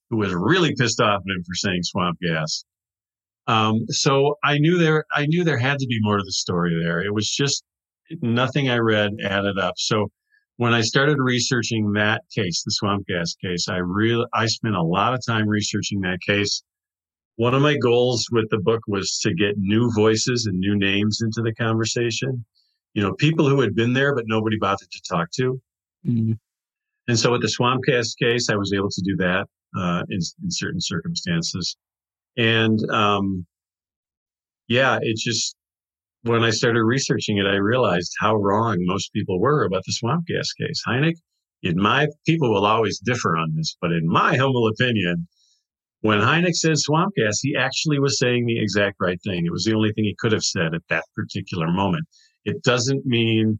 [0.10, 2.64] who was really pissed off at him for saying swamp gas.
[3.46, 6.76] Um, so I knew there, I knew there had to be more to the story
[6.82, 7.00] there.
[7.00, 7.62] It was just
[8.20, 9.74] nothing I read added up.
[9.76, 10.08] So
[10.56, 14.82] when I started researching that case, the swamp gas case, I really, I spent a
[14.82, 16.62] lot of time researching that case.
[17.36, 21.20] One of my goals with the book was to get new voices and new names
[21.22, 22.44] into the conversation
[22.96, 25.60] you know, people who had been there, but nobody bothered to talk to.
[26.06, 26.32] Mm-hmm.
[27.08, 29.46] And so with the swamp gas case, I was able to do that
[29.78, 31.76] uh, in, in certain circumstances.
[32.36, 33.46] And um,
[34.68, 35.56] yeah, it just,
[36.22, 40.26] when I started researching it, I realized how wrong most people were about the swamp
[40.26, 40.82] gas case.
[40.86, 41.14] Hynek,
[41.62, 45.26] in my, people will always differ on this, but in my humble opinion,
[46.00, 49.46] when Hynek said swamp gas, he actually was saying the exact right thing.
[49.46, 52.04] It was the only thing he could have said at that particular moment.
[52.44, 53.58] It doesn't mean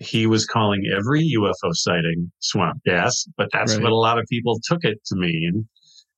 [0.00, 3.82] he was calling every UFO sighting swamp gas, but that's right.
[3.82, 5.68] what a lot of people took it to mean.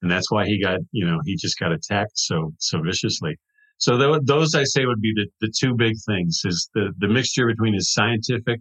[0.00, 3.36] And that's why he got, you know, he just got attacked so, so viciously.
[3.78, 7.08] So th- those I say would be the, the two big things is the, the
[7.08, 8.60] mixture between his scientific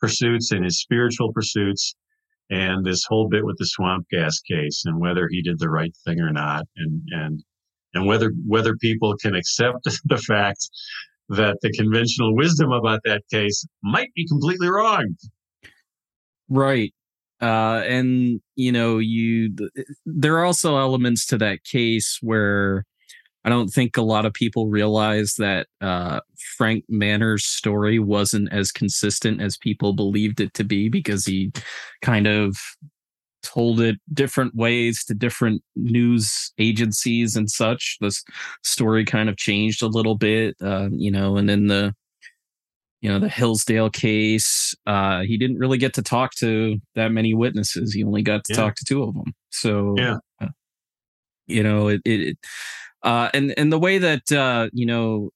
[0.00, 1.94] pursuits and his spiritual pursuits
[2.50, 5.96] and this whole bit with the swamp gas case and whether he did the right
[6.04, 7.44] thing or not and, and,
[7.94, 10.68] and whether, whether people can accept the fact
[11.28, 15.16] that the conventional wisdom about that case might be completely wrong.
[16.48, 16.92] Right.
[17.40, 19.54] Uh, and you know, you
[20.06, 22.84] there are also elements to that case where
[23.44, 26.20] I don't think a lot of people realize that uh,
[26.56, 31.52] Frank Mannor's story wasn't as consistent as people believed it to be because he
[32.02, 32.56] kind of
[33.46, 37.96] told it different ways to different news agencies and such.
[38.00, 38.24] This
[38.62, 41.94] story kind of changed a little bit, uh, you know, and then the,
[43.00, 47.34] you know, the Hillsdale case, uh, he didn't really get to talk to that many
[47.34, 47.94] witnesses.
[47.94, 48.60] He only got to yeah.
[48.60, 49.32] talk to two of them.
[49.50, 50.48] So, yeah, uh,
[51.46, 52.38] you know, it, it,
[53.02, 55.30] uh, and, and the way that, uh, you know,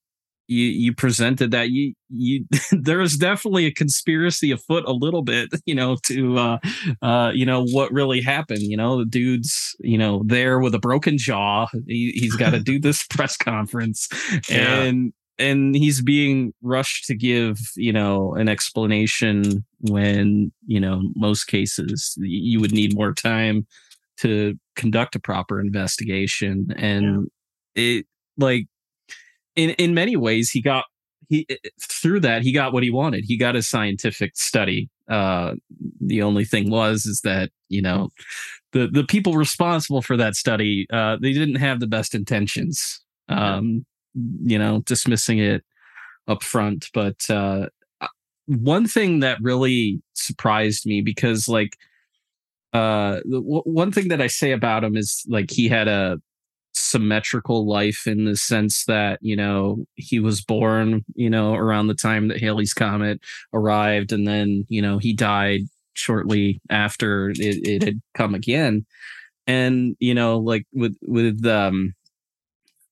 [0.51, 5.75] you you presented that you you there's definitely a conspiracy afoot a little bit you
[5.75, 6.59] know to uh
[7.03, 10.79] uh you know what really happened you know the dude's you know there with a
[10.79, 14.09] broken jaw he, he's got to do this press conference
[14.49, 14.83] yeah.
[14.83, 21.45] and and he's being rushed to give you know an explanation when you know most
[21.45, 23.67] cases you would need more time
[24.19, 27.31] to conduct a proper investigation and
[27.75, 27.83] yeah.
[27.83, 28.67] it like
[29.57, 30.85] in in many ways he got
[31.29, 31.47] he
[31.81, 33.25] through that he got what he wanted.
[33.27, 34.91] He got a scientific study.
[35.09, 35.55] Uh,
[36.01, 38.11] the only thing was is that you know
[38.73, 43.01] the the people responsible for that study uh, they didn't have the best intentions.
[43.29, 43.87] Um,
[44.45, 45.63] you know, dismissing it
[46.27, 47.67] up front, but uh,
[48.01, 48.09] uh
[48.47, 51.77] one thing that really surprised me because like
[52.73, 56.21] uh w- one thing that I say about him is like he had a
[56.73, 61.95] symmetrical life in the sense that you know he was born you know around the
[61.95, 63.21] time that Halley's comet
[63.53, 65.63] arrived and then you know he died
[65.95, 68.87] shortly after it, it had come again.
[69.47, 71.95] And you know like with with um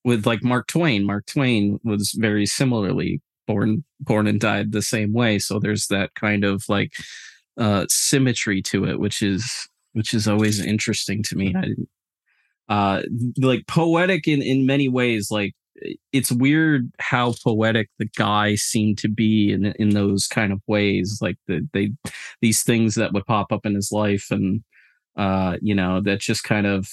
[0.05, 5.13] with like Mark Twain Mark Twain was very similarly born born and died the same
[5.13, 5.39] way.
[5.39, 6.93] So there's that kind of like
[7.57, 11.55] uh symmetry to it which is which is always interesting to me.
[11.57, 11.69] I
[12.69, 13.03] uh
[13.39, 15.55] like poetic in in many ways like
[16.13, 21.19] it's weird how poetic the guy seemed to be in in those kind of ways
[21.23, 21.91] like the, they
[22.41, 24.63] these things that would pop up in his life and
[25.17, 26.89] uh you know that just kind of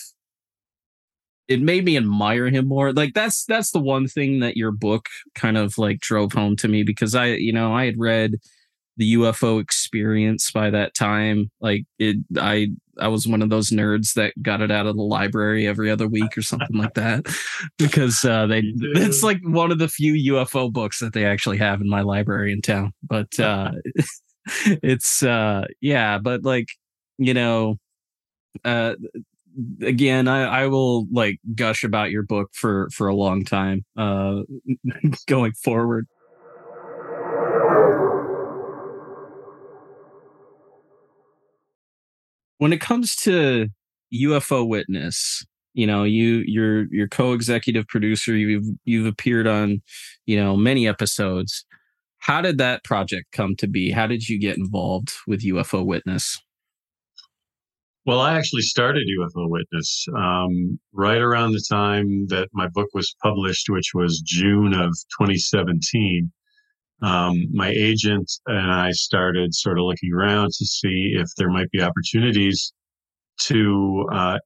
[1.48, 5.10] it made me admire him more like that's that's the one thing that your book
[5.36, 8.36] kind of like drove home to me because i you know i had read
[8.98, 11.52] the UFO experience by that time.
[11.60, 15.04] Like it, I I was one of those nerds that got it out of the
[15.04, 17.26] library every other week or something like that,
[17.78, 21.82] because uh, they it's like one of the few UFO books that they actually have
[21.82, 22.94] in my library in town.
[23.04, 23.72] But uh,
[24.66, 26.68] it's uh, yeah, but like
[27.18, 27.78] you know,
[28.64, 28.96] uh,
[29.82, 34.42] again, I I will like gush about your book for for a long time uh,
[35.28, 36.08] going forward.
[42.58, 43.68] When it comes to
[44.13, 48.36] UFO Witness, you know, you you're you're co-executive producer.
[48.36, 49.82] You've you've appeared on,
[50.26, 51.65] you know, many episodes.
[52.20, 53.91] How did that project come to be?
[53.91, 56.41] How did you get involved with UFO Witness?
[58.06, 63.15] Well, I actually started UFO Witness um, right around the time that my book was
[63.22, 66.32] published, which was June of 2017
[67.06, 71.70] um, my agent and I started sort of looking around to see if there might
[71.72, 72.74] be opportunities
[73.41, 74.39] to uh,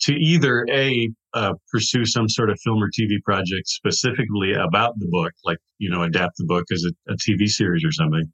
[0.00, 5.08] to either a uh, pursue some sort of film or TV project specifically about the
[5.10, 8.30] book, like you know, adapt the book as a, a TV series or something.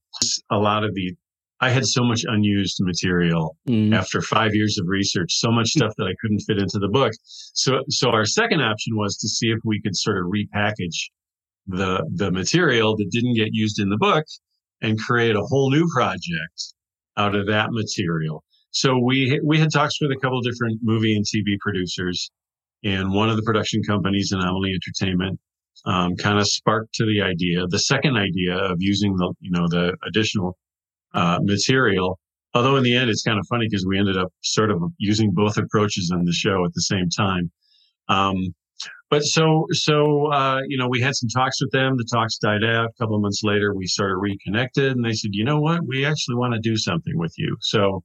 [0.51, 1.15] A lot of the
[1.61, 3.95] I had so much unused material mm.
[3.95, 7.13] after five years of research, so much stuff that I couldn't fit into the book.
[7.55, 10.99] So, so our second option was to see if we could sort of repackage
[11.67, 14.25] the the material that didn't get used in the book
[14.83, 16.75] and create a whole new project
[17.17, 18.45] out of that material.
[18.71, 22.31] So we we had talks with a couple different movie and TV producers,
[22.83, 25.39] and one of the production companies, Anomaly Entertainment,
[25.87, 29.69] um, kind of sparked to the idea, the second idea of using the you know
[29.69, 30.57] the additional
[31.15, 32.19] uh, material.
[32.53, 35.33] Although in the end, it's kind of funny because we ended up sort of using
[35.33, 37.51] both approaches on the show at the same time.
[38.09, 38.55] Um,
[39.11, 41.97] but so so uh, you know we had some talks with them.
[41.97, 42.87] The talks died out.
[42.87, 45.87] A couple of months later we sort of reconnected and they said you know what?
[45.87, 47.57] We actually want to do something with you.
[47.61, 48.03] So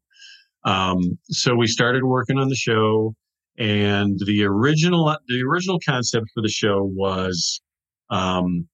[0.66, 3.16] um, so we started working on the show
[3.58, 7.62] and the original the original concept for the show was
[8.10, 8.68] um,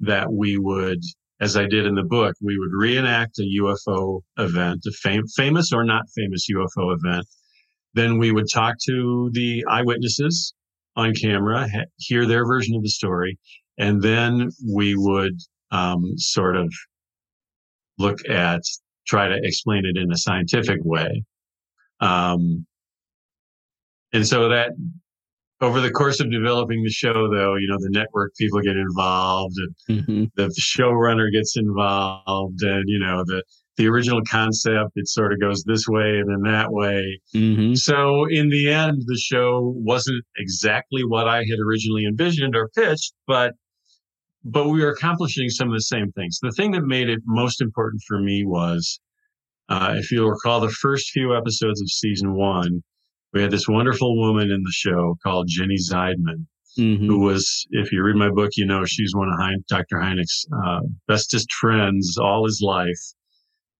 [0.00, 0.98] that we would
[1.40, 5.72] as i did in the book we would reenact a ufo event a fam- famous
[5.72, 7.26] or not famous ufo event.
[7.94, 10.54] Then we would talk to the eyewitnesses
[10.96, 13.38] on camera, ha- hear their version of the story,
[13.78, 15.38] and then we would
[15.70, 16.72] um, sort of
[17.98, 18.62] look at
[19.06, 21.24] try to explain it in a scientific way.
[22.00, 22.66] Um,
[24.12, 24.72] and so that
[25.60, 29.54] over the course of developing the show, though, you know, the network people get involved
[29.88, 30.24] and mm-hmm.
[30.34, 33.42] the showrunner gets involved and, you know, the,
[33.76, 37.20] the original concept, it sort of goes this way and then that way.
[37.34, 37.74] Mm-hmm.
[37.74, 43.14] So in the end, the show wasn't exactly what I had originally envisioned or pitched,
[43.26, 43.54] but
[44.44, 46.38] but we were accomplishing some of the same things.
[46.42, 49.00] The thing that made it most important for me was,
[49.68, 52.82] uh, if you'll recall, the first few episodes of season one,
[53.32, 56.46] we had this wonderful woman in the show called Jenny Zeidman,
[56.76, 57.06] mm-hmm.
[57.06, 59.96] who was, if you read my book, you know she's one of hein- Dr.
[59.96, 63.00] Hynek's uh, bestest friends all his life.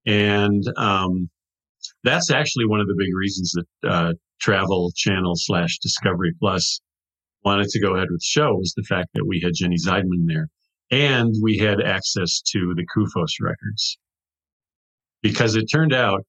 [0.07, 1.31] And um,
[2.05, 6.81] that's actually one of the big reasons that uh, Travel Channel slash Discovery Plus
[7.45, 10.27] wanted to go ahead with the show was the fact that we had Jenny Zeidman
[10.27, 10.49] there
[10.93, 13.99] and we had access to the CUFOS records.
[15.23, 16.25] Because it turned out,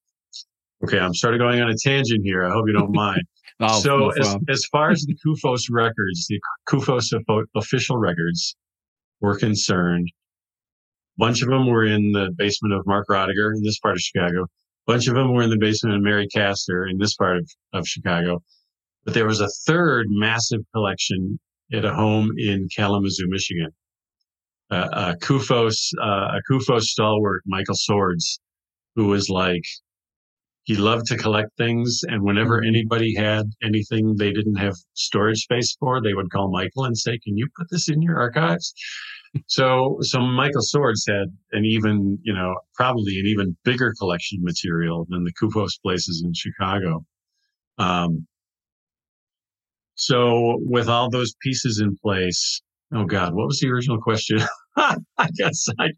[0.82, 2.44] okay, I'm starting going on a tangent here.
[2.44, 3.22] I hope you don't mind.
[3.60, 7.12] oh, so, no as, as far as the CUFOS records, the CUFOS
[7.54, 8.56] official records
[9.20, 10.10] were concerned,
[11.18, 14.42] bunch of them were in the basement of Mark Rodeghier in this part of Chicago.
[14.42, 17.50] A bunch of them were in the basement of Mary Castner in this part of,
[17.72, 18.42] of Chicago.
[19.04, 21.38] But there was a third massive collection
[21.72, 23.70] at a home in Kalamazoo, Michigan.
[24.70, 28.40] Uh, uh, CUFOS, uh, a CUFOS stalwart, Michael Swords,
[28.96, 29.62] who was like,
[30.64, 32.00] he loved to collect things.
[32.08, 32.68] And whenever mm-hmm.
[32.68, 37.18] anybody had anything they didn't have storage space for, they would call Michael and say,
[37.18, 38.72] can you put this in your archives?
[39.46, 44.44] So, so Michael Swords had an even, you know, probably an even bigger collection of
[44.44, 47.04] material than the CUFOS places in Chicago.
[47.78, 48.26] Um,
[49.96, 52.62] so with all those pieces in place,
[52.92, 54.38] oh God, what was the original question?
[54.76, 55.88] I guess I,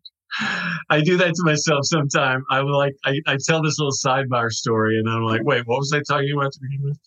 [0.91, 2.43] I do that to myself sometime.
[2.51, 5.79] I will like, I, I tell this little sidebar story and I'm like, wait, what
[5.79, 6.99] was I talking about to begin with?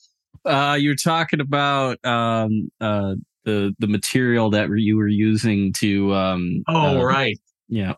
[0.45, 3.15] Uh, you're talking about, um, uh,
[3.45, 7.37] the, the material that you were using to, um, oh, uh, right.
[7.67, 7.93] Yeah.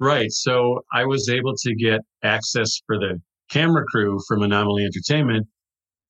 [0.00, 0.30] Right.
[0.30, 3.20] So I was able to get access for the
[3.50, 5.46] camera crew from Anomaly Entertainment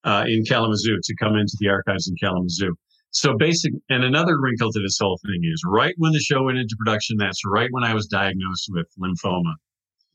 [0.05, 2.74] uh, in Kalamazoo to come into the archives in Kalamazoo.
[3.11, 6.59] So basic, and another wrinkle to this whole thing is right when the show went
[6.59, 9.55] into production, that's right when I was diagnosed with lymphoma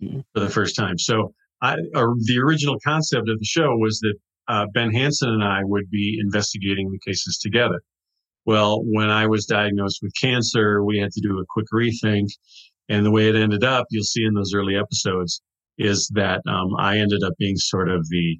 [0.03, 0.19] mm-hmm.
[0.33, 0.97] for the first time.
[0.97, 4.15] So I, or the original concept of the show was that
[4.49, 7.81] uh, Ben Hansen and I would be investigating the cases together.
[8.49, 12.29] Well, when I was diagnosed with cancer, we had to do a quick rethink.
[12.89, 15.43] And the way it ended up, you'll see in those early episodes,
[15.77, 18.39] is that um, I ended up being sort of the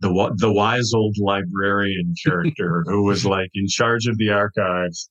[0.00, 5.10] the the wise old librarian character who was like in charge of the archives.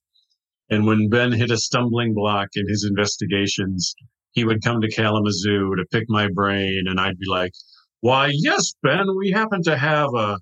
[0.68, 3.94] And when Ben hit a stumbling block in his investigations,
[4.32, 7.52] he would come to Kalamazoo to pick my brain, and I'd be like,
[8.00, 10.38] "Why, yes, Ben, we happen to have a."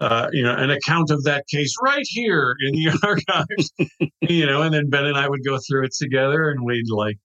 [0.00, 3.72] Uh, you know, an account of that case right here in the archives,
[4.20, 7.16] you know, and then Ben and I would go through it together and we'd like,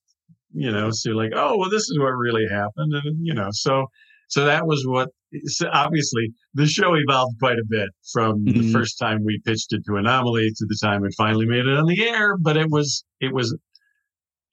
[0.53, 2.93] you know, so like, oh, well, this is what really happened.
[2.93, 3.87] And, you know, so,
[4.27, 5.09] so that was what
[5.45, 8.61] so obviously the show evolved quite a bit from mm-hmm.
[8.61, 11.77] the first time we pitched it to Anomaly to the time it finally made it
[11.77, 12.37] on the air.
[12.37, 13.55] But it was it was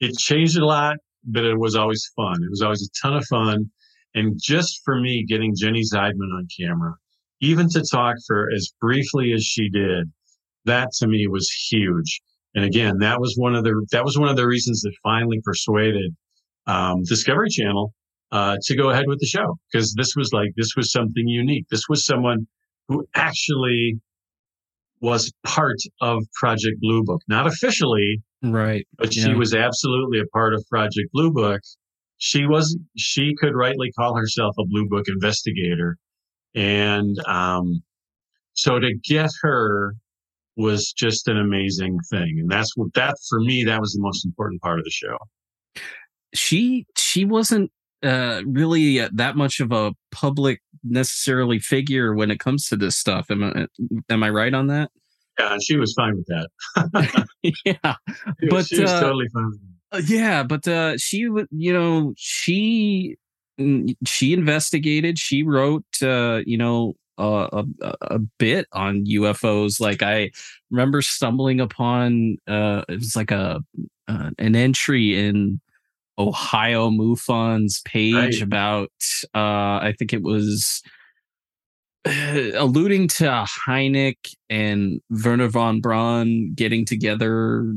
[0.01, 2.43] it changed a lot, but it was always fun.
[2.43, 3.71] It was always a ton of fun.
[4.15, 6.95] And just for me, getting Jenny Zeidman on camera,
[7.41, 10.11] even to talk for as briefly as she did,
[10.65, 12.21] that to me was huge.
[12.55, 15.41] And again, that was one of the that was one of the reasons that finally
[15.45, 16.15] persuaded
[16.67, 17.93] um, Discovery Channel
[18.33, 21.67] uh, to go ahead with the show because this was like this was something unique.
[21.71, 22.47] This was someone
[22.89, 24.01] who actually
[25.01, 28.87] was part of Project Blue Book, not officially, right?
[28.99, 29.27] But yeah.
[29.27, 31.61] she was absolutely a part of Project Blue Book.
[32.19, 35.97] She was she could rightly call herself a Blue Book investigator,
[36.55, 37.83] and um,
[38.55, 39.95] so to get her
[40.57, 44.25] was just an amazing thing, and that's what that for me that was the most
[44.25, 45.17] important part of the show.
[46.35, 47.71] She she wasn't
[48.03, 52.97] uh, really uh, that much of a public necessarily figure when it comes to this
[52.97, 53.31] stuff.
[53.31, 53.67] Am I
[54.09, 54.91] am I right on that?
[55.39, 57.27] Yeah, she was fine with that.
[57.65, 57.95] yeah,
[58.41, 59.53] she but she was uh, totally fine.
[59.93, 63.17] Uh, yeah, but uh, she, would, you know, she
[64.07, 65.19] she investigated.
[65.19, 67.65] She wrote, uh, you know, a,
[68.01, 69.81] a, bit on UFOs.
[69.81, 70.31] Like I
[70.71, 73.61] remember stumbling upon uh, it was like a
[74.09, 75.61] uh, an entry in
[76.19, 78.43] Ohio MUFON's page right.
[78.43, 78.91] about
[79.35, 80.83] uh I think it was
[82.05, 87.75] alluding to Hynek and Wernher von Braun getting together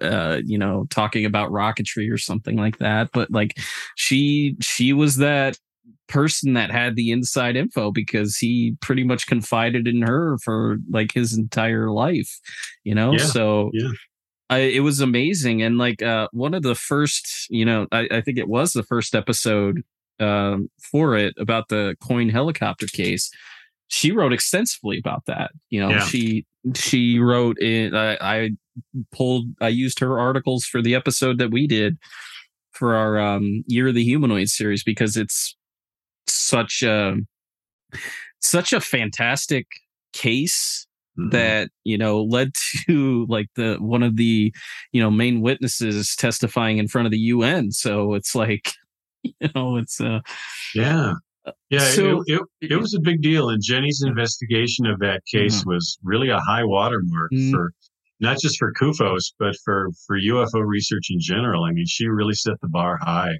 [0.00, 3.58] uh you know talking about rocketry or something like that but like
[3.96, 5.58] she she was that
[6.08, 11.12] person that had the inside info because he pretty much confided in her for like
[11.12, 12.40] his entire life
[12.84, 13.90] you know yeah, so yeah.
[14.50, 18.20] I, it was amazing and like uh, one of the first you know I, I
[18.22, 19.82] think it was the first episode
[20.20, 23.30] um, for it about the Coyne helicopter case
[23.88, 26.04] she wrote extensively about that you know yeah.
[26.06, 28.50] she she wrote in I, I
[29.12, 31.96] pulled i used her articles for the episode that we did
[32.72, 35.56] for our um, year of the humanoid series because it's
[36.26, 37.16] such a
[38.40, 39.66] such a fantastic
[40.12, 40.86] case
[41.18, 41.30] mm-hmm.
[41.30, 42.52] that you know led
[42.86, 44.52] to like the one of the
[44.92, 47.72] you know main witnesses testifying in front of the UN.
[47.72, 48.72] So it's like
[49.22, 50.20] you know it's uh
[50.74, 51.14] yeah
[51.46, 55.22] uh, yeah, so, it, it, it, was a big deal, and Jenny's investigation of that
[55.24, 55.70] case mm-hmm.
[55.70, 57.52] was really a high watermark mm-hmm.
[57.52, 57.72] for
[58.20, 61.64] not just for CUFOS, but for for UFO research in general.
[61.64, 63.38] I mean, she really set the bar high.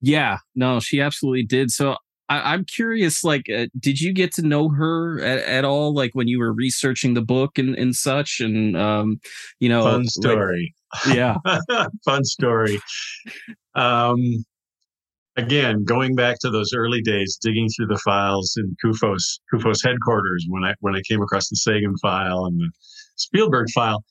[0.00, 1.70] Yeah, no, she absolutely did.
[1.70, 1.96] So
[2.28, 6.14] I, am curious, like, uh, did you get to know her at, at, all, like
[6.14, 8.40] when you were researching the book and, and such?
[8.40, 9.18] And, um,
[9.60, 10.74] you know, fun story.
[11.06, 11.36] Like, yeah.
[12.04, 12.80] fun story.
[13.74, 14.44] Um,
[15.36, 20.44] again, going back to those early days, digging through the files in CUFOS, CUFOS headquarters
[20.48, 22.70] when I, when I came across the Sagan file and the
[23.18, 24.04] Spielberg file,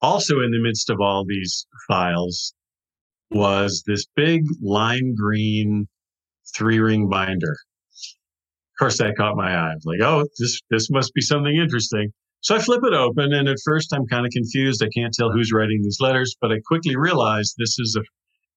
[0.00, 2.54] also in the midst of all these files
[3.30, 5.86] was this big lime green
[6.56, 7.52] three ring binder.
[7.52, 9.72] Of course, that caught my eye.
[9.72, 12.10] I was like, oh, this this must be something interesting.
[12.40, 14.82] So I flip it open, and at first I'm kind of confused.
[14.82, 18.02] I can't tell who's writing these letters, but I quickly realize this is a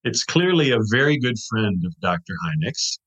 [0.04, 2.34] it's clearly a very good friend of Dr.
[2.46, 3.00] Hynek's.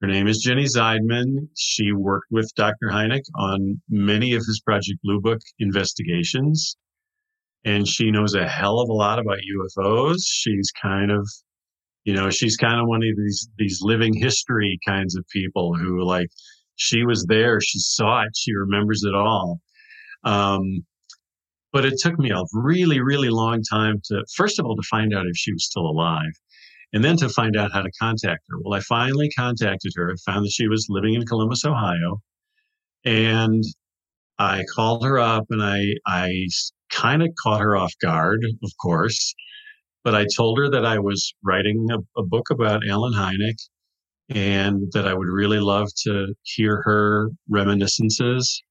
[0.00, 1.48] Her name is Jenny Zeidman.
[1.56, 2.88] She worked with Dr.
[2.90, 6.76] Hynek on many of his Project Blue Book investigations
[7.64, 10.22] and she knows a hell of a lot about UFOs.
[10.24, 11.28] She's kind of,
[12.04, 16.02] you know, she's kind of one of these these living history kinds of people who
[16.04, 16.28] like
[16.76, 19.60] she was there, she saw it, she remembers it all.
[20.24, 20.84] Um,
[21.72, 25.14] but it took me a really, really long time to first of all to find
[25.14, 26.32] out if she was still alive,
[26.92, 28.58] and then to find out how to contact her.
[28.60, 30.12] Well, I finally contacted her.
[30.12, 32.20] I found that she was living in Columbus, Ohio,
[33.04, 33.62] and
[34.38, 36.46] I called her up and I I
[36.90, 39.34] kind of caught her off guard, of course.
[40.02, 43.56] But I told her that I was writing a, a book about Allen Hynek
[44.30, 48.62] and that I would really love to hear her reminiscences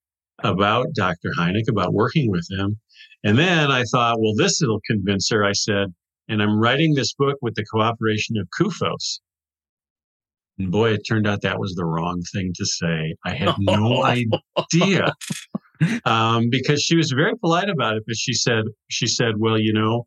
[0.44, 1.32] about Dr.
[1.38, 2.80] Hynek, about working with him.
[3.24, 5.44] And then I thought, well, this will convince her.
[5.44, 5.94] I said,
[6.30, 9.20] and I'm writing this book with the cooperation of CUFOS.
[10.60, 13.16] And boy, it turned out that was the wrong thing to say.
[13.26, 15.14] I had no idea
[16.06, 18.04] um, because she was very polite about it.
[18.06, 20.06] But she said, she said, well, you know,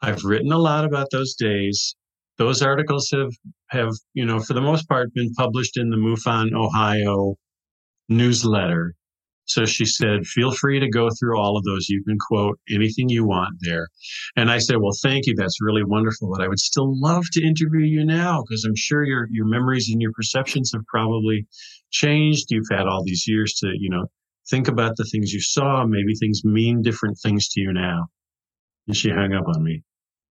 [0.00, 1.96] I've written a lot about those days.
[2.38, 3.32] Those articles have
[3.68, 7.36] have you know for the most part been published in the MUFON Ohio
[8.08, 8.94] newsletter.
[9.46, 11.88] So she said, feel free to go through all of those.
[11.88, 13.88] You can quote anything you want there.
[14.36, 15.34] And I said, well, thank you.
[15.36, 16.30] That's really wonderful.
[16.30, 19.90] But I would still love to interview you now because I'm sure your, your memories
[19.92, 21.46] and your perceptions have probably
[21.90, 22.46] changed.
[22.50, 24.06] You've had all these years to, you know,
[24.48, 25.84] think about the things you saw.
[25.86, 28.06] Maybe things mean different things to you now.
[28.86, 29.82] And she hung up on me.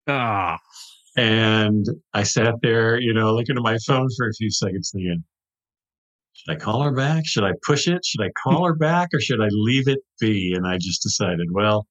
[0.08, 0.58] Ah.
[1.16, 1.84] And
[2.14, 5.22] I sat there, you know, looking at my phone for a few seconds thinking,
[6.44, 7.24] should I call her back?
[7.24, 8.04] Should I push it?
[8.04, 10.52] Should I call her back or should I leave it be?
[10.56, 11.86] And I just decided, well,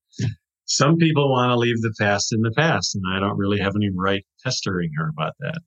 [0.66, 3.76] some people want to leave the past in the past, and I don't really have
[3.76, 5.60] any right pestering her about that.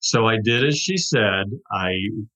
[0.00, 1.46] So I did as she said.
[1.72, 1.92] I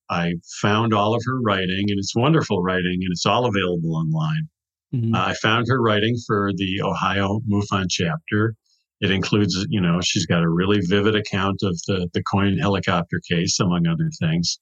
[0.08, 4.48] I found all of her writing, and it's wonderful writing, and it's all available online.
[4.94, 5.14] Mm-hmm.
[5.14, 8.54] Uh, I found her writing for the Ohio MUFON chapter.
[9.00, 13.20] It includes, you know, she's got a really vivid account of the the Coyne helicopter
[13.28, 14.58] case, among other things.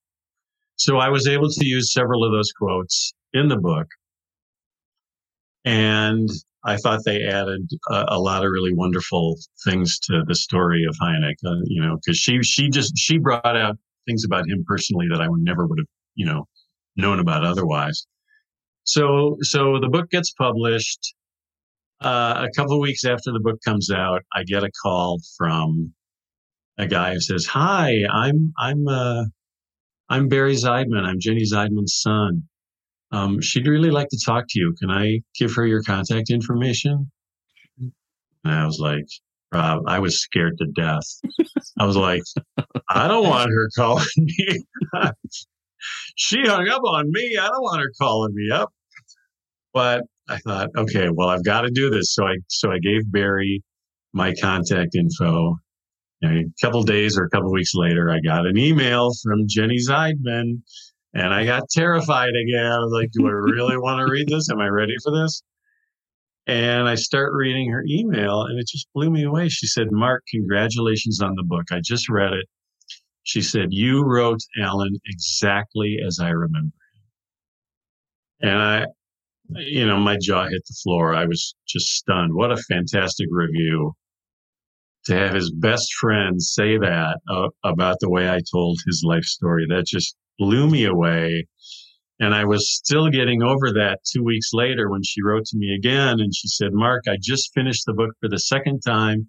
[0.76, 3.88] So I was able to use several of those quotes in the book,
[5.64, 6.28] and
[6.64, 10.96] I thought they added a, a, lot of really wonderful things to the story of
[11.00, 11.36] Hynek.
[11.44, 15.20] Uh, you know, because she she just she brought out things about him personally that
[15.20, 16.46] I would never would have you know
[16.96, 18.06] known about otherwise.
[18.84, 21.14] So so the book gets published.
[22.02, 25.94] Uh, a couple of weeks after the book comes out, I get a call from
[26.76, 29.24] a guy who says, "Hi, I'm I'm uh,
[30.08, 31.04] I'm Barry Zeidman.
[31.04, 32.44] I'm Jenny Zeidman's son."
[33.12, 34.74] Um, she'd really like to talk to you.
[34.80, 37.10] Can I give her your contact information?
[37.78, 37.92] And
[38.44, 39.06] I was like,
[39.52, 41.04] Rob, I was scared to death.
[41.78, 42.22] I was like,
[42.88, 44.64] I don't want her calling me.
[46.16, 47.36] she hung up on me.
[47.40, 48.70] I don't want her calling me up.
[49.72, 52.14] But I thought, okay, well, I've got to do this.
[52.14, 53.62] So I so I gave Barry
[54.12, 55.56] my contact info.
[56.22, 59.76] And a couple days or a couple weeks later, I got an email from Jenny
[59.76, 60.62] Zeidman
[61.14, 62.66] and I got terrified again.
[62.66, 64.50] I was like, do I really want to read this?
[64.50, 65.42] Am I ready for this?
[66.46, 69.48] And I start reading her email and it just blew me away.
[69.48, 71.64] She said, Mark, congratulations on the book.
[71.72, 72.46] I just read it.
[73.24, 76.72] She said, You wrote Allen exactly as I remember
[78.40, 78.48] him.
[78.48, 78.86] And I,
[79.48, 81.14] you know, my jaw hit the floor.
[81.14, 82.34] I was just stunned.
[82.34, 83.94] What a fantastic review
[85.06, 89.24] to have his best friend say that uh, about the way I told his life
[89.24, 89.66] story.
[89.68, 91.46] That just blew me away.
[92.18, 95.74] And I was still getting over that two weeks later when she wrote to me
[95.74, 99.28] again and she said, Mark, I just finished the book for the second time.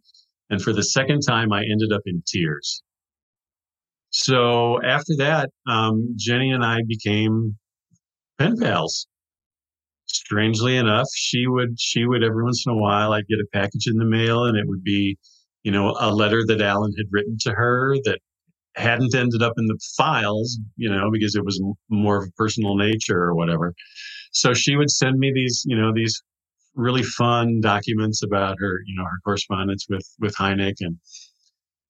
[0.50, 2.82] And for the second time, I ended up in tears.
[4.10, 7.58] So after that, um, Jenny and I became
[8.40, 9.08] pen pals.
[10.06, 13.88] Strangely enough, she would, she would every once in a while, I'd get a package
[13.88, 15.18] in the mail and it would be,
[15.64, 18.20] you know, a letter that Allen had written to her that
[18.76, 22.76] hadn't ended up in the files, you know, because it was more of a personal
[22.76, 23.74] nature or whatever.
[24.32, 26.22] So she would send me these, you know, these
[26.76, 30.98] really fun documents about her, you know, her correspondence with with Hynek and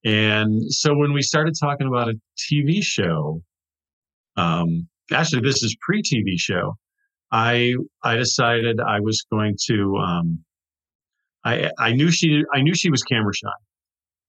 [0.05, 3.41] and so when we started talking about a TV show,
[4.37, 6.75] um, actually this is pre-TV show,
[7.31, 10.45] I I decided I was going to um,
[11.47, 13.57] I I knew she I knew she was camera shy.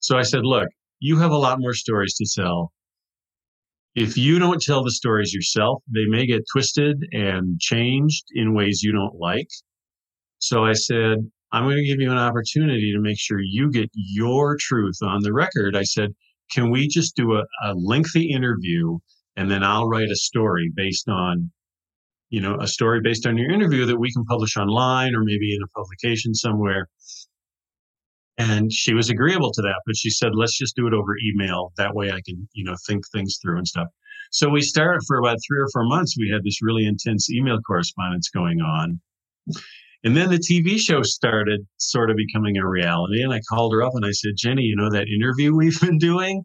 [0.01, 0.69] So I said, look,
[1.01, 2.73] you have a lot more stories to tell.
[3.95, 8.83] If you don't tell the stories yourself, they may get twisted and changed in ways
[8.83, 9.49] you don't like.
[10.39, 11.19] So I said,
[11.53, 15.23] I'm going to give you an opportunity to make sure you get your truth on
[15.23, 15.75] the record.
[15.75, 16.11] I said,
[16.53, 18.99] can we just do a, a lengthy interview
[19.37, 21.51] and then I'll write a story based on,
[22.31, 25.55] you know, a story based on your interview that we can publish online or maybe
[25.55, 26.89] in a publication somewhere.
[28.37, 31.73] And she was agreeable to that, but she said, let's just do it over email.
[31.77, 33.89] That way I can, you know, think things through and stuff.
[34.31, 36.17] So we started for about three or four months.
[36.19, 39.01] We had this really intense email correspondence going on.
[40.05, 43.23] And then the TV show started sort of becoming a reality.
[43.23, 45.99] And I called her up and I said, Jenny, you know that interview we've been
[45.99, 46.45] doing?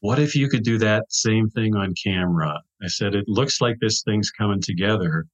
[0.00, 2.62] What if you could do that same thing on camera?
[2.82, 5.26] I said, it looks like this thing's coming together.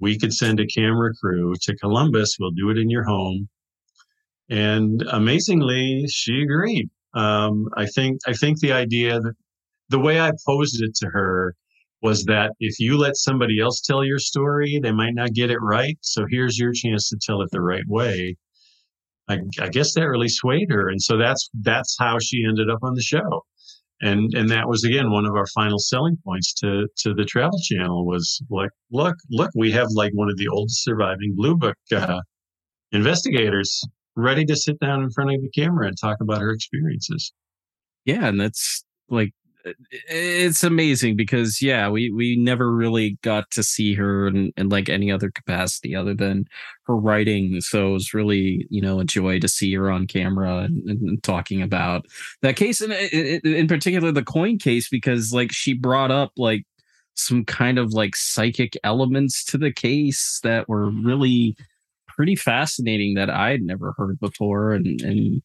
[0.00, 2.36] We could send a camera crew to Columbus.
[2.40, 3.48] We'll do it in your home.
[4.48, 6.88] And amazingly, she agreed.
[7.14, 9.34] Um, I think I think the idea that
[9.90, 11.54] the way I posed it to her
[12.00, 15.60] was that if you let somebody else tell your story, they might not get it
[15.60, 15.98] right.
[16.00, 18.36] So here's your chance to tell it the right way.
[19.28, 22.82] I, I guess that really swayed her, and so that's that's how she ended up
[22.82, 23.44] on the show
[24.02, 27.58] and and that was again one of our final selling points to to the travel
[27.62, 31.76] channel was like look look we have like one of the oldest surviving blue book
[31.94, 32.20] uh,
[32.90, 33.82] investigators
[34.16, 37.32] ready to sit down in front of the camera and talk about her experiences.
[38.04, 39.30] Yeah and that's like
[40.08, 44.88] it's amazing because yeah we we never really got to see her in, in like
[44.88, 46.46] any other capacity other than
[46.86, 47.60] her writing.
[47.60, 51.22] So it was really you know a joy to see her on camera and, and
[51.22, 52.06] talking about
[52.42, 56.64] that case and in, in particular the Coyne case because like she brought up like
[57.14, 61.56] some kind of like psychic elements to the case that were really
[62.08, 65.42] pretty fascinating that i'd never heard before and and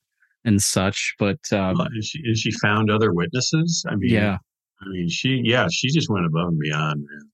[0.47, 1.13] and such.
[1.19, 3.85] But um, and she and she found other witnesses.
[3.87, 4.37] I mean, yeah,
[4.81, 7.29] I mean, she yeah, she just went above and beyond, man.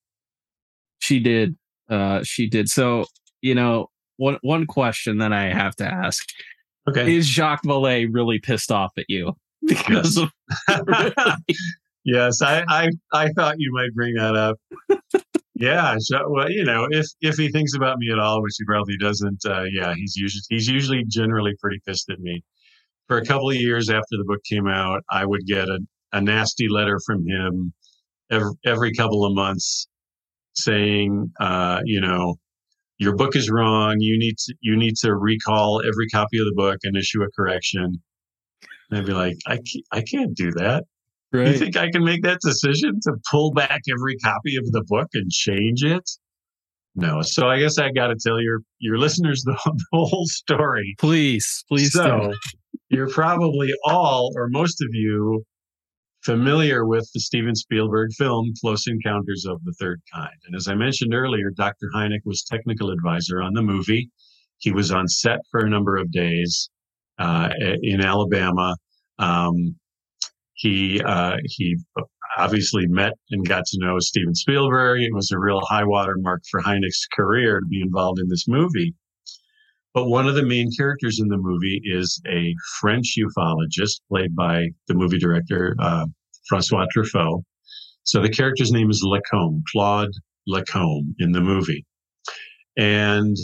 [0.99, 1.55] She did.
[1.89, 2.68] Uh, she did.
[2.70, 3.05] So
[3.41, 3.88] you know,
[4.18, 6.28] one one question that I have to ask.
[6.89, 7.16] Okay.
[7.16, 9.34] Is Jacques Vallée really pissed off at you?
[9.66, 10.30] Because yes.
[10.68, 11.16] of
[12.03, 14.57] yes, I, I I thought you might bring that up.
[15.55, 15.95] yeah,
[16.28, 19.39] well, you know, if if he thinks about me at all, which he probably doesn't,
[19.45, 22.43] uh, yeah, he's usually he's usually generally pretty pissed at me
[23.08, 25.80] for a couple of years after the book came out, I would get a,
[26.14, 27.74] a nasty letter from him
[28.32, 29.88] every, every couple of months
[30.54, 32.36] saying, uh, you know,
[32.97, 33.97] your book is wrong.
[33.99, 37.28] You need to you need to recall every copy of the book and issue a
[37.36, 38.01] correction.
[38.89, 40.86] And I'd be like, I can't, I can't do that.
[41.32, 41.47] Right.
[41.47, 45.08] You think I can make that decision to pull back every copy of the book
[45.14, 46.08] and change it?
[46.95, 47.24] No.
[47.24, 49.54] So I guess I got to tell your your listeners the,
[49.91, 50.95] the whole story.
[50.99, 51.93] Please, please.
[51.93, 52.34] So do
[52.94, 55.44] you're probably all or most of you
[56.24, 60.32] familiar with the Steven Spielberg film Close Encounters of the Third Kind.
[60.46, 61.89] And as I mentioned earlier, Dr.
[61.94, 64.10] Hynek was technical advisor on the movie.
[64.60, 66.70] He was on set for a number of days
[67.20, 67.50] uh,
[67.82, 68.76] in Alabama.
[69.20, 69.76] Um,
[70.54, 71.78] he uh, he
[72.38, 75.02] obviously met and got to know Steven Spielberg.
[75.02, 78.48] It was a real high water mark for Hynek's career to be involved in this
[78.48, 78.94] movie.
[79.94, 84.70] But one of the main characters in the movie is a French ufologist played by
[84.88, 86.08] the movie director uh,
[86.48, 87.44] Francois Truffaut.
[88.04, 90.10] So the character's name is Lacombe, Claude
[90.48, 91.86] Lacombe in the movie.
[92.76, 93.38] And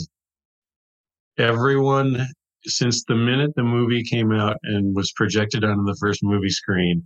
[1.38, 2.26] everyone,
[2.64, 7.04] since the minute the movie came out and was projected onto the first movie screen,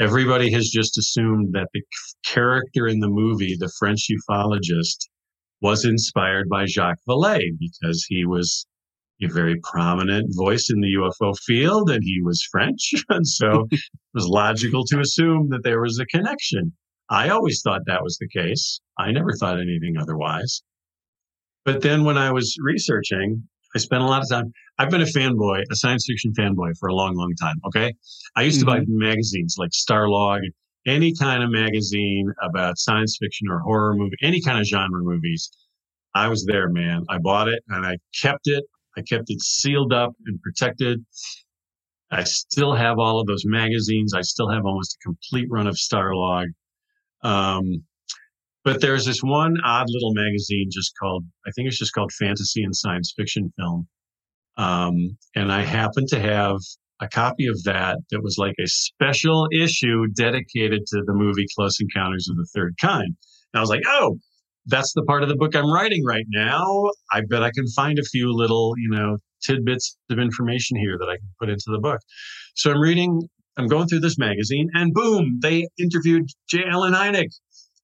[0.00, 1.82] everybody has just assumed that the
[2.24, 5.08] character in the movie, the French ufologist,
[5.60, 8.66] was inspired by Jacques Vallée because he was
[9.22, 12.92] a very prominent voice in the UFO field, and he was French.
[13.08, 13.80] And so it
[14.14, 16.72] was logical to assume that there was a connection.
[17.10, 18.80] I always thought that was the case.
[18.98, 20.62] I never thought anything otherwise.
[21.64, 24.52] But then when I was researching, I spent a lot of time.
[24.78, 27.56] I've been a fanboy, a science fiction fanboy for a long, long time.
[27.66, 27.94] Okay.
[28.36, 28.68] I used mm-hmm.
[28.68, 28.98] to buy mm-hmm.
[28.98, 30.40] magazines like Starlog,
[30.86, 35.50] any kind of magazine about science fiction or horror movie, any kind of genre movies.
[36.14, 37.04] I was there, man.
[37.08, 38.64] I bought it and I kept it.
[38.98, 41.04] I kept it sealed up and protected.
[42.10, 44.14] I still have all of those magazines.
[44.14, 46.46] I still have almost a complete run of Starlog.
[47.22, 47.84] Um,
[48.64, 52.62] but there's this one odd little magazine just called, I think it's just called Fantasy
[52.62, 53.86] and Science Fiction Film.
[54.56, 56.56] Um, and I happen to have
[57.00, 61.78] a copy of that that was like a special issue dedicated to the movie Close
[61.80, 63.14] Encounters of the Third Kind.
[63.52, 64.18] And I was like, oh,
[64.68, 66.90] that's the part of the book I'm writing right now.
[67.10, 71.08] I bet I can find a few little, you know, tidbits of information here that
[71.08, 72.00] I can put into the book.
[72.54, 73.22] So I'm reading,
[73.56, 76.64] I'm going through this magazine, and boom, they interviewed J.
[76.70, 77.28] Allen Hynek.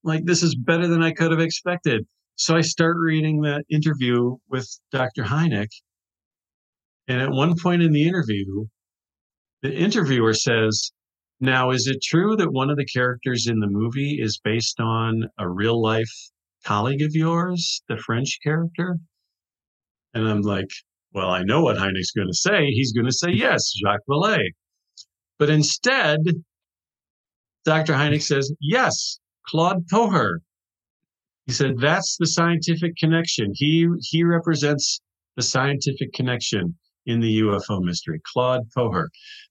[0.03, 2.05] Like, this is better than I could have expected.
[2.37, 5.23] So I start reading the interview with Dr.
[5.23, 5.69] Hynek.
[7.09, 8.67] And at one point in the interview,
[9.63, 10.91] the interviewer says,
[11.41, 15.25] Now, is it true that one of the characters in the movie is based on
[15.39, 16.13] a real life
[16.65, 18.99] colleague of yours, the French character?
[20.15, 20.71] And I'm like,
[21.13, 22.67] Well, I know what Hynek's going to say.
[22.67, 24.51] He's going to say, Yes, Jacques Vallée.
[25.39, 26.21] But instead,
[27.65, 27.95] Dr.
[27.95, 30.39] Hynek says, Yes, Claude Poher.
[31.47, 33.53] He said, That's the scientific connection.
[33.55, 35.01] He, he represents
[35.37, 39.09] the scientific connection in the UFO mystery, Claude Poher.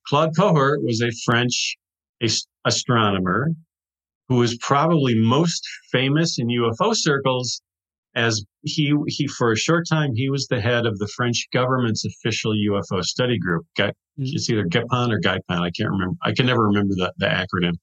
[0.08, 1.76] Claude Poher was a French
[2.66, 3.50] astronomer
[4.34, 5.62] who was probably most
[5.92, 7.62] famous in UFO circles
[8.16, 12.04] as he he for a short time he was the head of the French government's
[12.04, 13.64] official UFO study group.
[13.78, 14.24] Mm-hmm.
[14.26, 15.62] It's either GEPAN or GEIPAN.
[15.62, 16.16] I can't remember.
[16.24, 17.74] I can never remember the, the acronym.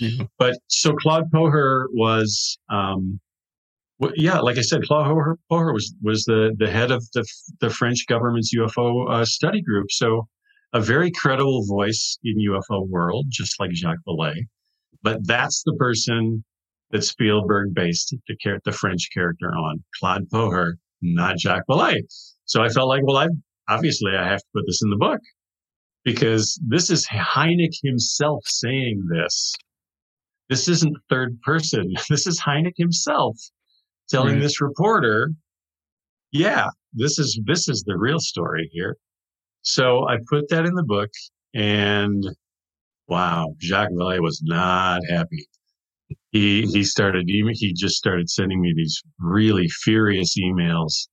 [0.00, 0.24] Mm-hmm.
[0.38, 3.20] But so Claude Poher was um,
[4.14, 5.08] yeah, like I said, Claude
[5.50, 7.26] Poher was was the the head of the
[7.60, 9.90] the French government's UFO uh, study group.
[9.90, 10.26] So
[10.72, 14.46] a very credible voice in UFO world, just like Jacques Vallée.
[15.02, 16.44] But that's the person
[16.90, 22.00] that Spielberg based the, the French character on, Claude Poher, not Jacques Vallée.
[22.44, 23.28] So I felt like, well, I
[23.68, 25.20] obviously I have to put this in the book
[26.04, 29.54] because this is Hynek himself saying this.
[30.48, 31.92] This isn't third person.
[32.08, 33.36] This is Hynek himself
[34.08, 34.42] telling right.
[34.42, 35.30] this reporter,
[36.32, 38.96] yeah, this is this is the real story here.
[39.62, 41.10] So I put that in the book
[41.54, 42.24] and
[43.08, 45.46] wow, Jacques Vallée was not happy.
[46.30, 51.08] He he started he just started sending me these really furious emails.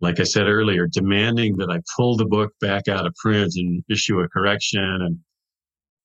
[0.00, 3.82] Like I said earlier, demanding that I pull the book back out of print and
[3.90, 4.80] issue a correction.
[4.80, 5.18] And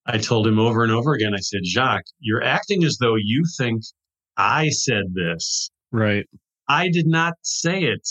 [0.06, 3.44] I told him over and over again, I said, Jacques, you're acting as though you
[3.56, 3.82] think
[4.36, 6.26] I said this Right.
[6.68, 8.08] I did not say it.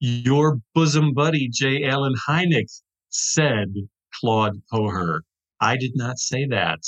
[0.00, 1.84] Your bosom buddy, J.
[1.84, 2.66] Allen Hynek,
[3.08, 3.68] said
[4.12, 5.20] Claude Poher.
[5.60, 6.80] I did not say that.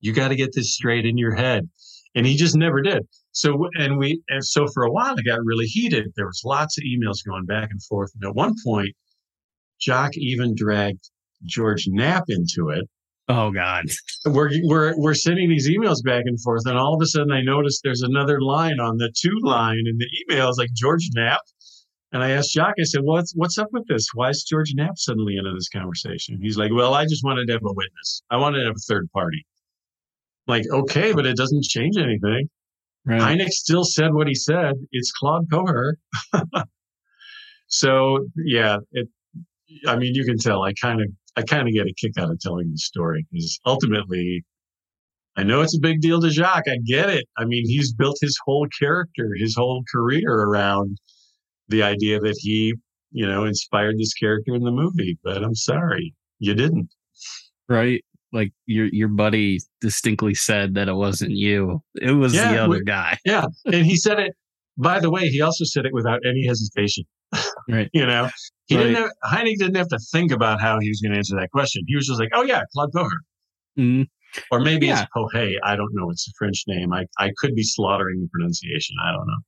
[0.00, 1.68] You got to get this straight in your head.
[2.14, 3.06] And he just never did.
[3.32, 6.12] So, and we, and so for a while it got really heated.
[6.16, 8.10] There was lots of emails going back and forth.
[8.14, 8.96] And at one point,
[9.80, 11.08] Jacques even dragged
[11.44, 12.88] George Knapp into it
[13.30, 13.84] Oh God.
[14.26, 17.40] We're we're we're sending these emails back and forth, and all of a sudden I
[17.40, 21.40] noticed there's another line on the two line in the emails, like George Knapp.
[22.12, 24.08] And I asked Jacques, I said, What's what's up with this?
[24.14, 26.38] Why is George Knapp suddenly into this conversation?
[26.42, 28.22] He's like, Well, I just wanted to have a witness.
[28.30, 29.46] I wanted to have a third party.
[30.46, 32.48] like, okay, but it doesn't change anything.
[33.06, 33.38] Right.
[33.38, 34.74] Hynek still said what he said.
[34.92, 35.94] It's Claude Poher.
[37.68, 39.08] so yeah, it
[39.86, 42.30] I mean, you can tell I kind of I kind of get a kick out
[42.30, 44.44] of telling the story because ultimately,
[45.36, 46.68] I know it's a big deal to Jacques.
[46.68, 47.24] I get it.
[47.38, 50.98] I mean, he's built his whole character, his whole career around
[51.70, 52.74] the idea that he,
[53.10, 55.18] you know, inspired this character in the movie.
[55.24, 56.90] But I'm sorry, you didn't.
[57.68, 58.04] Right.
[58.32, 61.82] Like your your buddy distinctly said that it wasn't you.
[62.00, 63.18] It was yeah, the other we, guy.
[63.24, 63.46] yeah.
[63.64, 64.34] And he said it
[64.80, 67.04] by the way, he also said it without any hesitation.
[67.68, 67.88] Right.
[67.92, 68.28] you know,
[68.66, 68.82] he right.
[68.82, 71.50] didn't have, Hynek didn't have to think about how he was going to answer that
[71.52, 71.84] question.
[71.86, 73.10] He was just like, oh, yeah, Claude Poher.
[73.78, 74.02] Mm-hmm.
[74.50, 75.02] Or maybe yeah.
[75.02, 75.54] it's Pohe.
[75.62, 76.10] I don't know.
[76.10, 76.92] It's a French name.
[76.92, 78.96] I, I could be slaughtering the pronunciation.
[79.04, 79.38] I don't know.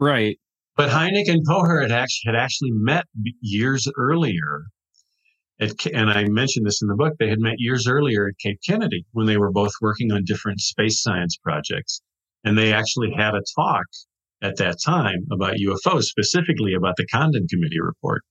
[0.00, 0.38] Right.
[0.76, 3.04] But Hynek and Poher had actually, had actually met
[3.40, 4.62] years earlier.
[5.60, 7.14] At, and I mentioned this in the book.
[7.18, 10.60] They had met years earlier at Cape Kennedy when they were both working on different
[10.60, 12.00] space science projects.
[12.44, 13.84] And they actually had a talk
[14.42, 18.22] at that time about UFOs, specifically about the Condon Committee report.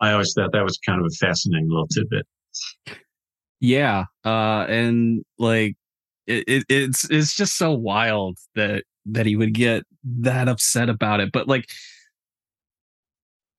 [0.00, 2.26] I always thought that was kind of a fascinating little tidbit.
[3.60, 5.74] Yeah, uh, and like
[6.26, 11.20] it, it, it's it's just so wild that that he would get that upset about
[11.20, 11.30] it.
[11.32, 11.68] But like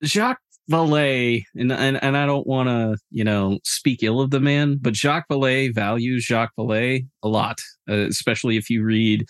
[0.03, 0.41] Jacques
[0.71, 4.77] Vallée, and and, and I don't want to you know speak ill of the man,
[4.79, 9.25] but Jacques Vallée values Jacques Vallée a lot, uh, especially if you read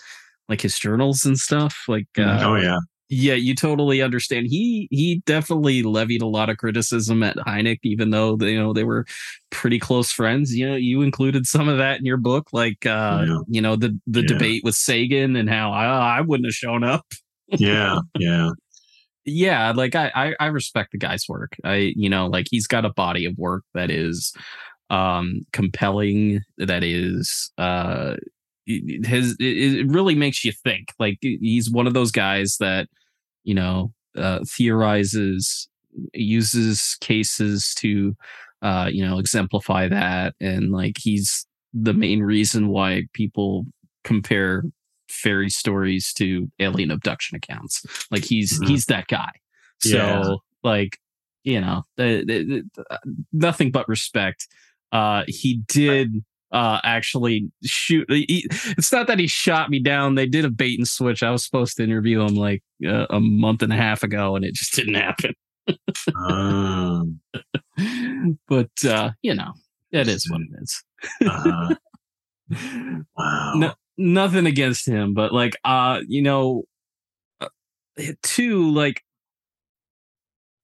[0.48, 1.84] like his journals and stuff.
[1.88, 2.78] Like, uh, oh yeah,
[3.12, 4.46] Yeah, you totally understand.
[4.46, 8.72] He he definitely levied a lot of criticism at Hynek, even though they, you know
[8.72, 9.04] they were
[9.50, 10.54] pretty close friends.
[10.54, 13.38] You know, you included some of that in your book, like uh, yeah.
[13.48, 14.28] you know the the yeah.
[14.28, 17.04] debate with Sagan and how I, I wouldn't have shown up.
[17.48, 18.50] yeah, yeah,
[19.24, 19.72] yeah.
[19.72, 21.56] Like I, I I respect the guy's work.
[21.64, 24.32] I you know like he's got a body of work that is
[24.88, 28.14] um compelling that is uh
[28.66, 32.88] his it really makes you think like he's one of those guys that
[33.44, 35.68] you know uh theorizes
[36.12, 38.16] uses cases to
[38.62, 43.64] uh you know exemplify that and like he's the main reason why people
[44.04, 44.64] compare
[45.08, 48.70] fairy stories to alien abduction accounts like he's mm-hmm.
[48.70, 49.30] he's that guy
[49.78, 50.34] so yeah.
[50.62, 50.98] like
[51.42, 52.98] you know the, the, the,
[53.32, 54.46] nothing but respect
[54.92, 58.46] uh he did uh actually shoot he,
[58.76, 60.14] it's not that he shot me down.
[60.14, 61.22] They did a bait and switch.
[61.22, 64.44] I was supposed to interview him like uh, a month and a half ago and
[64.44, 65.34] it just didn't happen.
[66.16, 67.20] Um,
[68.48, 69.52] but uh you know
[69.92, 70.84] it is what it is.
[71.26, 71.74] Uh,
[73.16, 73.52] wow.
[73.56, 76.64] No, nothing against him but like uh you know
[77.40, 77.48] uh,
[78.22, 79.02] two like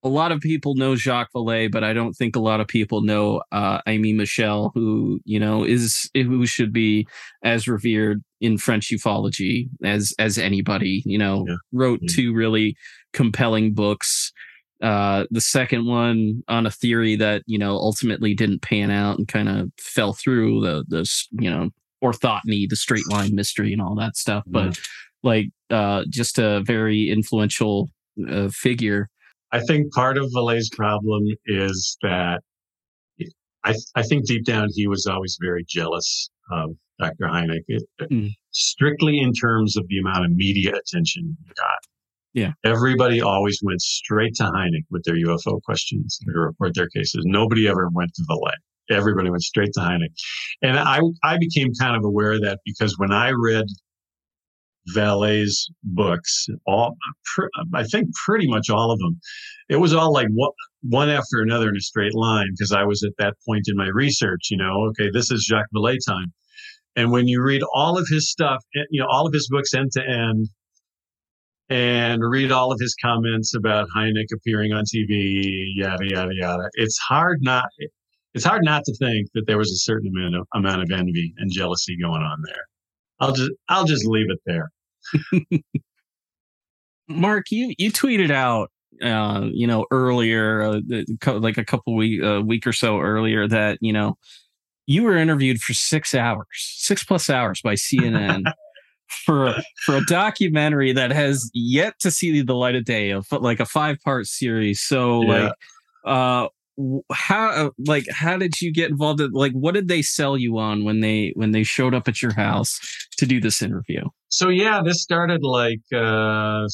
[0.06, 3.02] a lot of people know Jacques Vallée, but I don't think a lot of people
[3.02, 7.08] know uh, Aimé Michel, who you know is who should be
[7.42, 11.02] as revered in French ufology as as anybody.
[11.04, 11.56] You know, yeah.
[11.72, 12.14] wrote yeah.
[12.14, 12.76] two really
[13.12, 14.32] compelling books.
[14.80, 19.26] Uh, the second one on a theory that you know ultimately didn't pan out and
[19.26, 21.70] kind of fell through the the you know
[22.04, 24.44] orthoteny, the straight line mystery, and all that stuff.
[24.46, 24.52] Yeah.
[24.52, 24.78] But
[25.24, 27.90] like uh, just a very influential
[28.30, 29.08] uh, figure
[29.52, 32.40] I think part of Vallée's problem is that
[33.64, 36.70] I, I think deep down he was always very jealous of
[37.00, 37.26] Dr.
[37.26, 38.30] Hynek, it, mm.
[38.52, 41.78] strictly in terms of the amount of media attention he got.
[42.32, 42.52] Yeah.
[42.64, 47.24] Everybody always went straight to Hynek with their UFO questions to report their cases.
[47.26, 48.54] Nobody ever went to Valet.
[48.90, 50.12] Everybody went straight to Hynek.
[50.62, 53.64] And I, I became kind of aware of that because when I read
[54.94, 56.96] Vallée's books, all
[57.74, 59.18] I think pretty much all of them.
[59.68, 60.28] It was all like
[60.82, 63.88] one after another in a straight line because I was at that point in my
[63.88, 64.48] research.
[64.50, 66.32] You know, okay, this is Jacques Vallée time,
[66.94, 69.74] and when you read all of his stuff, eh, you know, all of his books
[69.74, 70.48] end to end,
[71.68, 76.70] and read all of his comments about Hynek appearing on TV, yada yada yada.
[76.74, 77.66] It's hard not.
[78.34, 81.32] It's hard not to think that there was a certain amount of, amount of envy
[81.38, 82.64] and jealousy going on there.
[83.20, 84.70] I'll just I'll just leave it there.
[87.08, 88.70] Mark, you you tweeted out,
[89.02, 90.80] uh, you know, earlier, uh,
[91.26, 94.16] like a couple week a week or so earlier, that you know
[94.86, 98.44] you were interviewed for six hours, six plus hours by CNN.
[99.24, 99.54] for
[99.84, 103.64] for a documentary that has yet to see the light of day of like a
[103.64, 105.28] five part series so yeah.
[105.28, 105.52] like
[106.06, 106.48] uh
[107.12, 110.58] how uh, like how did you get involved in, like what did they sell you
[110.58, 112.78] on when they when they showed up at your house
[113.18, 114.02] to do this interview?
[114.28, 116.66] So yeah this started like uh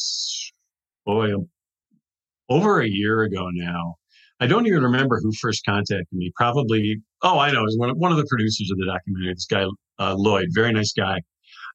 [1.07, 1.31] boy
[2.49, 3.97] over a year ago now.
[4.41, 6.33] I don't even remember who first contacted me.
[6.35, 9.35] Probably oh i know it was one of, one of the producers of the documentary
[9.35, 9.65] this guy
[9.99, 11.21] uh, lloyd very nice guy.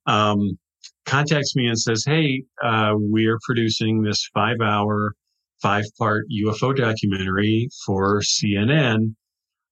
[0.06, 0.58] Um
[1.06, 5.14] contacts me and says hey uh, we're producing this five hour
[5.62, 9.16] five part UFO documentary for CNN.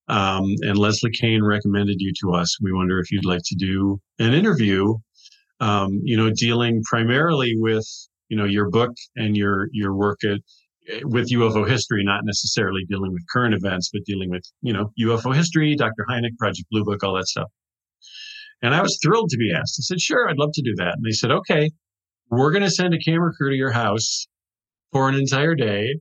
[0.07, 2.57] Um, and Leslie Kean recommended you to us.
[2.61, 4.95] We wonder if you'd like to do an interview,
[5.59, 7.86] um, you know, dealing primarily with,
[8.29, 10.39] you know, your book and your, your work at,
[11.03, 15.36] with UFO history, not necessarily dealing with current events, but dealing with, you know, UFO
[15.36, 16.05] history, Dr.
[16.07, 17.49] Hynek, Project Blue Book, all that stuff.
[18.61, 19.79] And I was thrilled to be asked.
[19.79, 20.95] I said, sure, I'd love to do that.
[20.95, 21.71] And they said, okay,
[22.29, 24.27] we're going to send a camera crew to your house
[24.91, 25.95] for an entire day.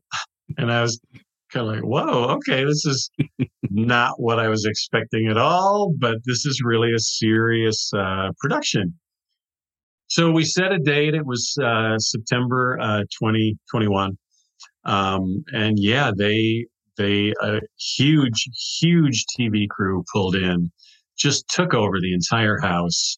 [0.58, 1.00] And I was
[1.50, 3.10] kind of like, whoa, okay, this is
[3.70, 8.94] not what I was expecting at all, but this is really a serious uh, production.
[10.08, 11.14] So we set a date.
[11.14, 14.18] It was uh, September uh, 2021.
[14.84, 16.66] Um, and yeah, they,
[16.98, 18.48] they, a huge,
[18.80, 20.70] huge TV crew pulled in,
[21.16, 23.16] just took over the entire house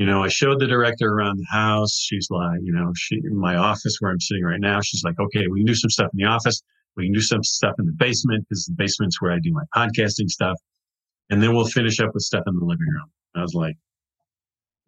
[0.00, 1.94] you know, I showed the director around the house.
[1.94, 4.80] She's like, you know, she in my office where I'm sitting right now.
[4.80, 6.62] She's like, okay, we can do some stuff in the office.
[6.96, 9.64] We can do some stuff in the basement because the basement's where I do my
[9.76, 10.56] podcasting stuff.
[11.28, 13.10] And then we'll finish up with stuff in the living room.
[13.36, 13.76] I was like,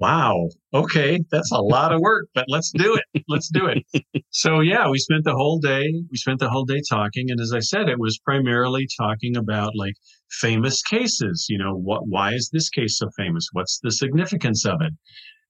[0.01, 3.23] wow, okay, that's a lot of work, but let's do it.
[3.29, 4.25] Let's do it.
[4.31, 7.31] so yeah, we spent the whole day, we spent the whole day talking.
[7.31, 9.95] And as I said, it was primarily talking about like
[10.33, 11.47] famous cases.
[11.49, 13.49] You know, what, why is this case so famous?
[13.53, 14.93] What's the significance of it?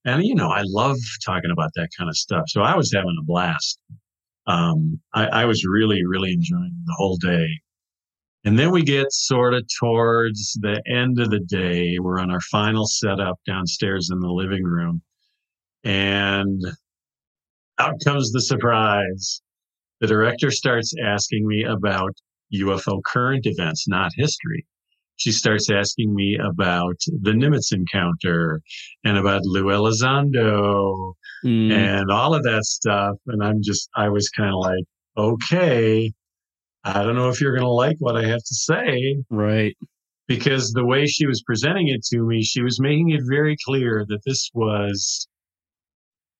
[0.04, 2.44] And, you know, I love talking about that kind of stuff.
[2.48, 3.78] So I was having a blast.
[4.46, 7.46] Um, I, I was really, really enjoying the whole day.
[8.44, 11.98] And then we get sort of towards the end of the day.
[12.00, 15.00] We're on our final setup downstairs in the living room.
[15.84, 16.60] And
[17.78, 19.42] out comes the surprise.
[20.00, 22.10] The director starts asking me about
[22.52, 24.66] UFO current events, not history
[25.16, 28.60] she starts asking me about the Nimitz encounter
[29.04, 31.72] and about Lou Elizondo mm.
[31.72, 33.16] and all of that stuff.
[33.26, 34.84] And I'm just, I was kind of like,
[35.16, 36.12] okay,
[36.84, 39.22] I don't know if you're going to like what I have to say.
[39.30, 39.76] Right.
[40.26, 44.04] Because the way she was presenting it to me, she was making it very clear
[44.08, 45.28] that this was,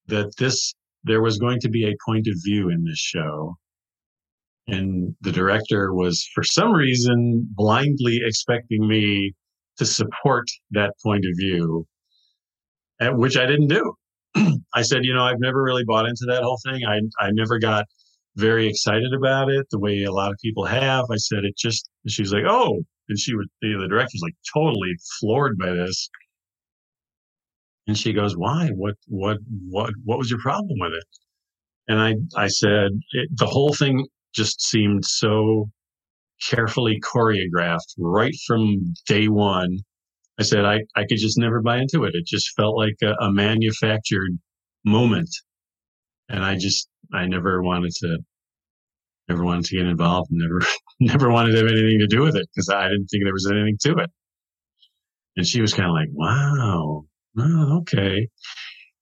[0.07, 3.55] that this, there was going to be a point of view in this show
[4.67, 9.33] and the director was, for some reason, blindly expecting me
[9.77, 11.85] to support that point of view,
[13.01, 13.93] eh, which I didn't do.
[14.73, 16.81] I said, you know, I've never really bought into that whole thing.
[16.85, 17.85] I, I never got
[18.35, 21.05] very excited about it the way a lot of people have.
[21.11, 24.35] I said, it just, she was like, oh, and she was, the, the director's like
[24.53, 26.09] totally floored by this.
[27.87, 28.69] And she goes, why?
[28.69, 29.37] What, what,
[29.69, 31.03] what, what was your problem with it?
[31.89, 35.69] And I, I said, it, the whole thing just seemed so
[36.49, 39.77] carefully choreographed right from day one.
[40.39, 42.15] I said I, I could just never buy into it.
[42.15, 44.31] It just felt like a, a manufactured
[44.83, 45.29] moment.
[46.29, 48.17] And I just I never wanted to
[49.29, 50.61] never wanted to get involved, never
[50.99, 53.49] never wanted to have anything to do with it because I didn't think there was
[53.49, 54.09] anything to it.
[55.35, 57.03] And she was kind of like, Wow,
[57.37, 58.27] oh, okay.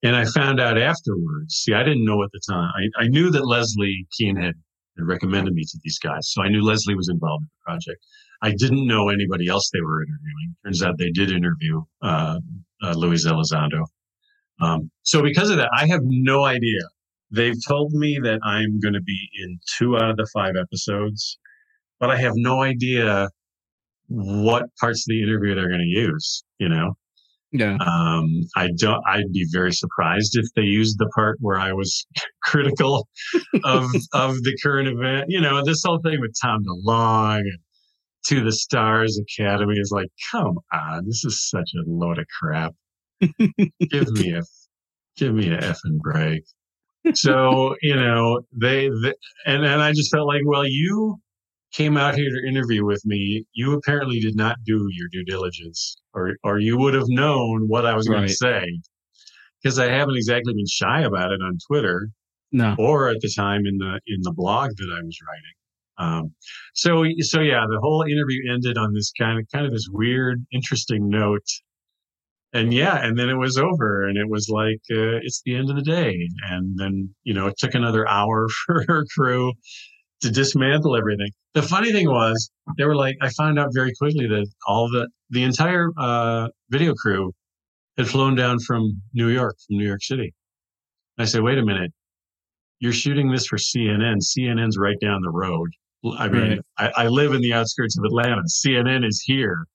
[0.04, 1.54] And I found out afterwards.
[1.54, 2.70] See, I didn't know at the time.
[2.76, 4.54] I, I knew that Leslie Kean had
[4.96, 6.30] and recommended me to these guys.
[6.30, 8.04] So I knew Leslie was involved in the project.
[8.42, 10.56] I didn't know anybody else they were interviewing.
[10.64, 12.38] Turns out they did interview uh,
[12.82, 13.84] uh, Luis Elizondo.
[14.60, 16.80] Um, so because of that, I have no idea.
[17.30, 21.38] They've told me that I'm going to be in two out of the five episodes,
[21.98, 23.28] but I have no idea
[24.08, 26.44] what parts of the interview they're going to use.
[26.58, 26.94] You know,
[27.52, 27.76] yeah.
[27.86, 28.26] Um,
[28.56, 29.02] I don't.
[29.06, 32.06] I'd be very surprised if they used the part where I was
[32.42, 33.08] critical
[33.64, 33.84] of
[34.14, 35.26] of the current event.
[35.28, 37.58] You know, this whole thing with Tom DeLonge and
[38.26, 42.72] To the Stars Academy is like, come on, this is such a load of crap.
[43.20, 44.42] give me a
[45.16, 46.42] give me a effing break.
[47.14, 49.12] So you know they, they
[49.44, 51.18] and and I just felt like, well, you
[51.72, 55.96] came out here to interview with me, you apparently did not do your due diligence,
[56.14, 58.16] or or you would have known what I was right.
[58.16, 58.80] going to say,
[59.62, 62.10] because I haven't exactly been shy about it on Twitter,
[62.52, 65.52] no, or at the time in the in the blog that I was writing.
[65.98, 66.34] Um,
[66.74, 70.44] so so yeah, the whole interview ended on this kind of kind of this weird,
[70.52, 71.46] interesting note.
[72.54, 75.70] And yeah, and then it was over, and it was like uh, it's the end
[75.70, 76.28] of the day.
[76.50, 79.54] And then you know it took another hour for her crew
[80.22, 81.30] to dismantle everything.
[81.54, 85.08] The funny thing was, they were like, I found out very quickly that all the
[85.30, 87.32] the entire uh, video crew
[87.96, 90.32] had flown down from New York, from New York City.
[91.18, 91.92] I said, wait a minute,
[92.80, 94.18] you're shooting this for CNN.
[94.20, 95.70] CNN's right down the road.
[96.18, 96.92] I mean, right.
[96.96, 98.42] I, I live in the outskirts of Atlanta.
[98.48, 99.66] CNN is here.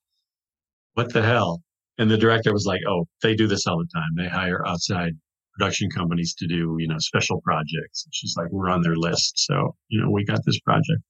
[0.94, 1.62] What the hell?
[1.96, 4.10] And the director was like, oh, they do this all the time.
[4.16, 5.12] They hire outside
[5.58, 8.04] production companies to do, you know, special projects.
[8.04, 9.32] And she's like, we're on their list.
[9.36, 11.02] So, you know, we got this project.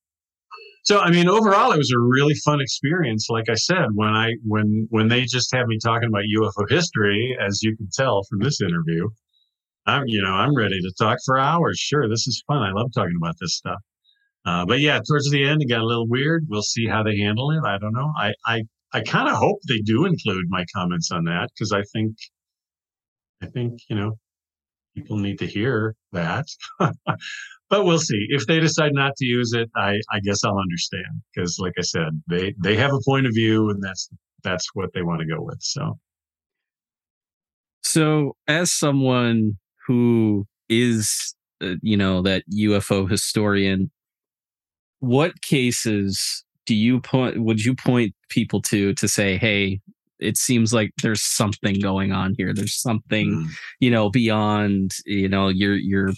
[0.84, 3.26] So, I mean, overall, it was a really fun experience.
[3.28, 7.36] Like I said, when I, when, when they just had me talking about UFO history,
[7.38, 9.08] as you can tell from this interview,
[9.86, 11.78] I'm, you know, I'm ready to talk for hours.
[11.78, 12.08] Sure.
[12.08, 12.62] This is fun.
[12.62, 13.80] I love talking about this stuff.
[14.46, 16.46] Uh, but yeah, towards the end, it got a little weird.
[16.48, 17.60] We'll see how they handle it.
[17.66, 18.10] I don't know.
[18.16, 21.82] I, I, I kind of hope they do include my comments on that because I
[21.92, 22.16] think,
[23.42, 24.16] I think, you know,
[24.94, 26.46] people need to hear that.
[26.78, 28.26] but we'll see.
[28.30, 31.82] If they decide not to use it, I, I guess I'll understand because, like I
[31.82, 34.08] said, they they have a point of view, and that's
[34.42, 35.58] that's what they want to go with.
[35.60, 35.98] So,
[37.82, 43.90] so as someone who is, uh, you know, that UFO historian,
[45.00, 47.42] what cases do you point?
[47.42, 49.80] Would you point people to to say, hey,
[50.20, 52.52] it seems like there's something going on here.
[52.52, 53.48] There's something mm.
[53.80, 56.10] you know beyond you know your your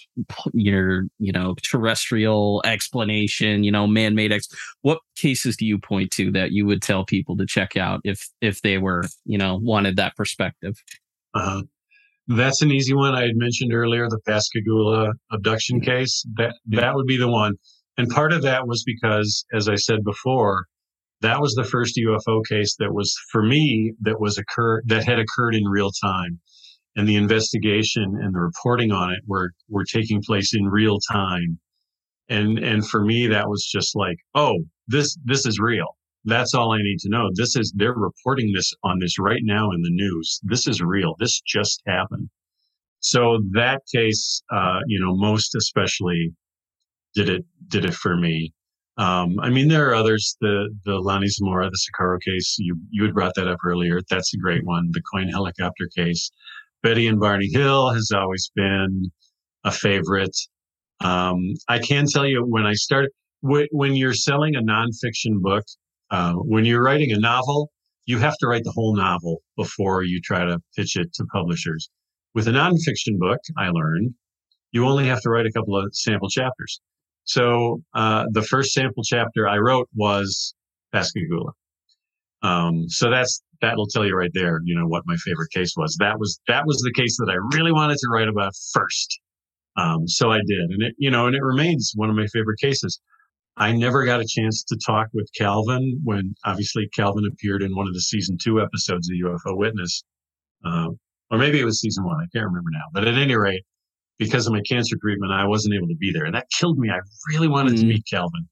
[0.52, 4.48] your you know terrestrial explanation you know man-made ex
[4.82, 8.28] what cases do you point to that you would tell people to check out if
[8.40, 10.76] if they were you know wanted that perspective?
[11.34, 11.62] Uh-huh.
[12.28, 13.14] that's an easy one.
[13.14, 16.24] I had mentioned earlier the pascagoula abduction case.
[16.36, 17.54] That that would be the one.
[17.96, 20.66] And part of that was because as i said before
[21.22, 25.18] that was the first UFO case that was for me that was occur that had
[25.18, 26.40] occurred in real time.
[26.96, 31.58] and the investigation and the reporting on it were were taking place in real time.
[32.28, 35.96] And and for me that was just like oh this this is real.
[36.24, 37.30] That's all i need to know.
[37.34, 40.40] This is they're reporting this on this right now in the news.
[40.44, 41.14] This is real.
[41.18, 42.28] This just happened.
[43.00, 46.32] So that case uh, you know most especially
[47.14, 48.52] did it did it for me
[49.00, 50.36] um, I mean, there are others.
[50.42, 52.56] The the Lonnie Zamora, the Socorro case.
[52.58, 54.00] You you had brought that up earlier.
[54.10, 54.90] That's a great one.
[54.92, 56.30] The Coyne helicopter case.
[56.82, 59.10] Betty and Barney Hill has always been
[59.64, 60.36] a favorite.
[61.02, 65.64] Um, I can tell you when I started, when you're selling a nonfiction book,
[66.10, 67.70] uh, when you're writing a novel,
[68.04, 71.88] you have to write the whole novel before you try to pitch it to publishers.
[72.34, 74.14] With a nonfiction book, I learned
[74.72, 76.80] you only have to write a couple of sample chapters.
[77.30, 80.52] So uh, the first sample chapter I wrote was
[80.92, 81.52] Pascagoula.
[82.42, 85.96] Um, so that's that'll tell you right there, you know, what my favorite case was.
[86.00, 89.20] That was that was the case that I really wanted to write about first.
[89.76, 92.58] Um, so I did, and it you know, and it remains one of my favorite
[92.58, 93.00] cases.
[93.56, 97.86] I never got a chance to talk with Calvin when obviously Calvin appeared in one
[97.86, 100.02] of the season two episodes of UFO Witness,
[100.64, 100.88] uh,
[101.30, 102.16] or maybe it was season one.
[102.16, 102.86] I can't remember now.
[102.92, 103.62] But at any rate,
[104.20, 106.90] because of my cancer treatment, I wasn't able to be there, and that killed me.
[106.90, 107.88] I really wanted mm-hmm.
[107.88, 108.48] to meet Calvin,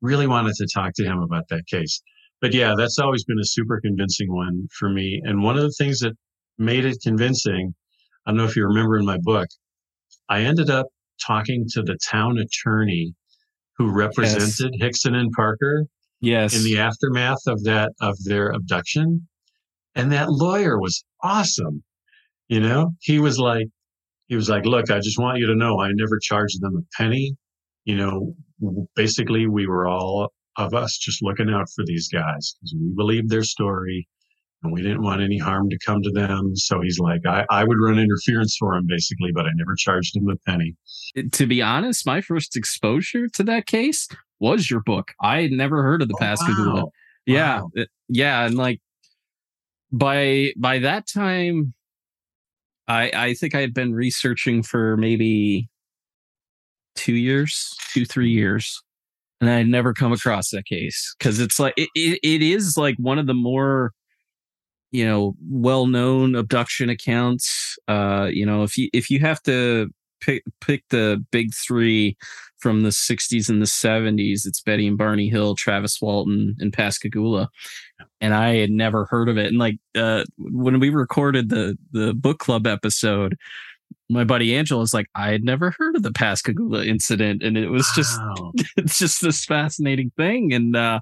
[0.00, 2.00] really wanted to talk to him about that case
[2.40, 5.20] but yeah, that's always been a super convincing one for me.
[5.24, 6.12] And one of the things that
[6.58, 7.74] made it convincing,
[8.26, 9.48] I don't know if you remember in my book,
[10.28, 10.86] I ended up
[11.24, 13.14] talking to the town attorney
[13.78, 14.80] who represented yes.
[14.80, 15.86] Hickson and Parker.
[16.20, 16.56] Yes.
[16.56, 19.26] In the aftermath of that of their abduction.
[19.94, 21.82] And that lawyer was awesome.
[22.48, 23.66] You know, he was like,
[24.28, 26.96] he was like, look, I just want you to know I never charged them a
[26.96, 27.36] penny.
[27.84, 28.34] You know,
[28.94, 33.30] basically we were all of us just looking out for these guys because we believed
[33.30, 34.08] their story
[34.62, 36.56] and we didn't want any harm to come to them.
[36.56, 40.16] So he's like, I, I would run interference for him basically, but I never charged
[40.16, 40.74] him a penny.
[41.16, 44.08] Uh, to be honest, my first exposure to that case
[44.40, 45.12] was your book.
[45.20, 46.84] I had never heard of the oh, Pascagoula.
[46.84, 46.92] Wow.
[47.26, 47.60] Yeah.
[47.60, 47.84] Wow.
[48.08, 48.46] Yeah.
[48.46, 48.80] And like
[49.92, 51.74] by by that time,
[52.88, 55.68] I I think I had been researching for maybe
[56.94, 58.82] two years, two, three years
[59.40, 62.76] and I had never come across that case because it's like it, it, it is
[62.76, 63.92] like one of the more
[64.92, 67.78] you know well-known abduction accounts.
[67.88, 72.16] Uh you know if you if you have to pick pick the big 3
[72.58, 77.50] from the 60s and the 70s it's Betty and Barney Hill Travis Walton and Pascagoula
[78.20, 82.14] and I had never heard of it and like uh when we recorded the the
[82.14, 83.36] book club episode
[84.08, 87.42] my buddy Angela is like, I had never heard of the Pascagoula incident.
[87.42, 88.52] And it was just, wow.
[88.76, 90.52] it's just this fascinating thing.
[90.52, 91.00] And, uh,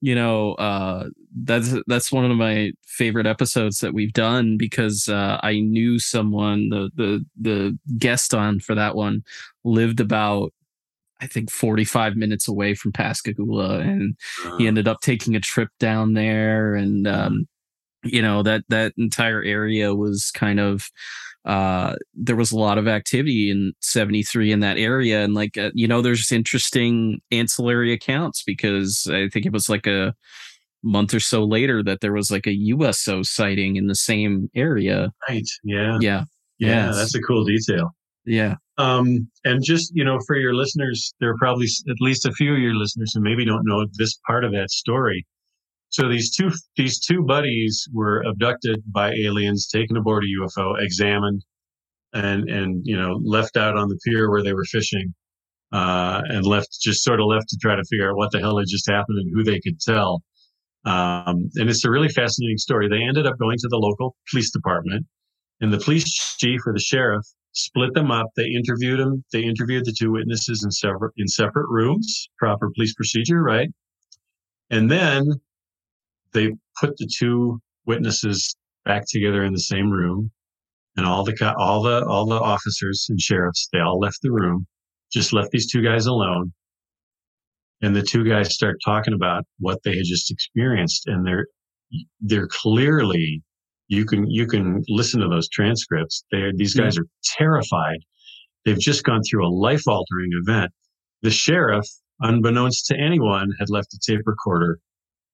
[0.00, 1.08] you know, uh,
[1.44, 6.70] that's, that's one of my favorite episodes that we've done because, uh, I knew someone,
[6.70, 9.22] the, the, the guest on for that one
[9.64, 10.52] lived about,
[11.20, 14.16] I think 45 minutes away from Pascagoula and
[14.58, 17.46] he ended up taking a trip down there and, um,
[18.02, 20.88] you know, that, that entire area was kind of,
[21.44, 25.22] uh, there was a lot of activity in 73 in that area.
[25.22, 29.86] And like, uh, you know, there's interesting ancillary accounts because I think it was like
[29.86, 30.14] a
[30.82, 35.12] month or so later that there was like a USO sighting in the same area.
[35.28, 35.48] Right.
[35.64, 35.98] Yeah.
[36.00, 36.24] Yeah.
[36.58, 36.86] Yeah.
[36.86, 36.92] yeah.
[36.92, 37.94] That's a cool detail.
[38.24, 38.56] Yeah.
[38.80, 42.54] Um, and just, you know, for your listeners, there are probably at least a few
[42.54, 45.26] of your listeners who maybe don't know this part of that story.
[45.90, 51.44] So these two these two buddies were abducted by aliens, taken aboard a UFO, examined,
[52.14, 55.12] and and you know left out on the pier where they were fishing,
[55.72, 58.58] uh, and left just sort of left to try to figure out what the hell
[58.58, 60.22] had just happened and who they could tell.
[60.86, 62.88] Um, and it's a really fascinating story.
[62.88, 65.06] They ended up going to the local police department,
[65.60, 66.04] and the police
[66.38, 68.26] chief or the sheriff split them up.
[68.36, 69.24] They interviewed them.
[69.32, 73.68] They interviewed the two witnesses in separate in separate rooms, proper police procedure, right?
[74.70, 75.40] And then
[76.32, 80.30] they put the two witnesses back together in the same room
[80.96, 84.66] and all the all the all the officers and sheriffs they all left the room
[85.12, 86.52] just left these two guys alone
[87.82, 91.46] and the two guys start talking about what they had just experienced and they're
[92.20, 93.42] they're clearly
[93.90, 96.24] you can you can listen to those transcripts.
[96.30, 97.98] They these guys are terrified.
[98.64, 100.70] They've just gone through a life altering event.
[101.22, 101.86] The sheriff
[102.20, 104.78] unbeknownst to anyone had left a tape recorder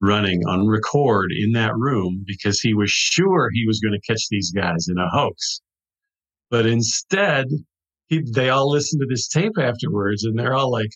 [0.00, 4.26] running on record in that room because he was sure he was going to catch
[4.30, 5.60] these guys in a hoax.
[6.50, 7.46] But instead,
[8.08, 10.90] he, they all listened to this tape afterwards and they're all like,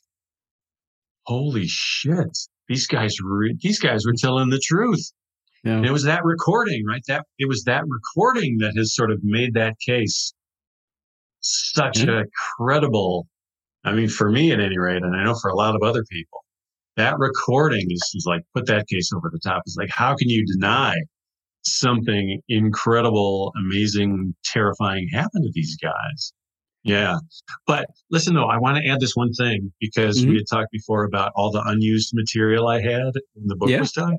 [1.27, 2.39] holy shit,
[2.69, 5.13] these guys, re- these guys were telling the truth.
[5.65, 5.73] Yeah.
[5.73, 7.03] And it was that recording, right?
[7.07, 10.33] That it was that recording that has sort of made that case
[11.41, 12.11] such mm-hmm.
[12.11, 12.25] a
[12.57, 13.27] credible.
[13.85, 16.05] I mean, for me at any rate, and I know for a lot of other
[16.11, 16.45] people,
[16.97, 19.63] that recording is, is like put that case over the top.
[19.67, 20.95] It's like, how can you deny
[21.63, 26.33] something incredible, amazing, terrifying happened to these guys?
[26.83, 27.17] Yeah.
[27.67, 30.31] But listen, though, I want to add this one thing because mm-hmm.
[30.31, 33.81] we had talked before about all the unused material I had when the book yeah.
[33.81, 34.17] was done.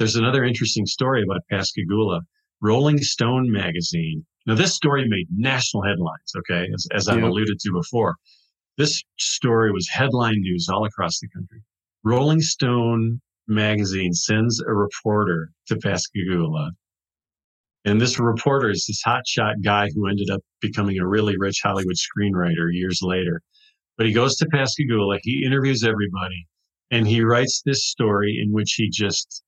[0.00, 2.22] There's another interesting story about Pascagoula.
[2.60, 4.26] Rolling Stone magazine.
[4.46, 8.16] Now, this story made national headlines, okay, as, as I've alluded to before.
[8.76, 11.62] This story was headline news all across the country.
[12.02, 16.72] Rolling Stone magazine sends a reporter to Pascagoula
[17.84, 21.96] and this reporter is this hotshot guy who ended up becoming a really rich Hollywood
[21.96, 23.40] screenwriter years later.
[23.96, 26.46] But he goes to Pascagoula, he interviews everybody,
[26.90, 29.42] and he writes this story in which he just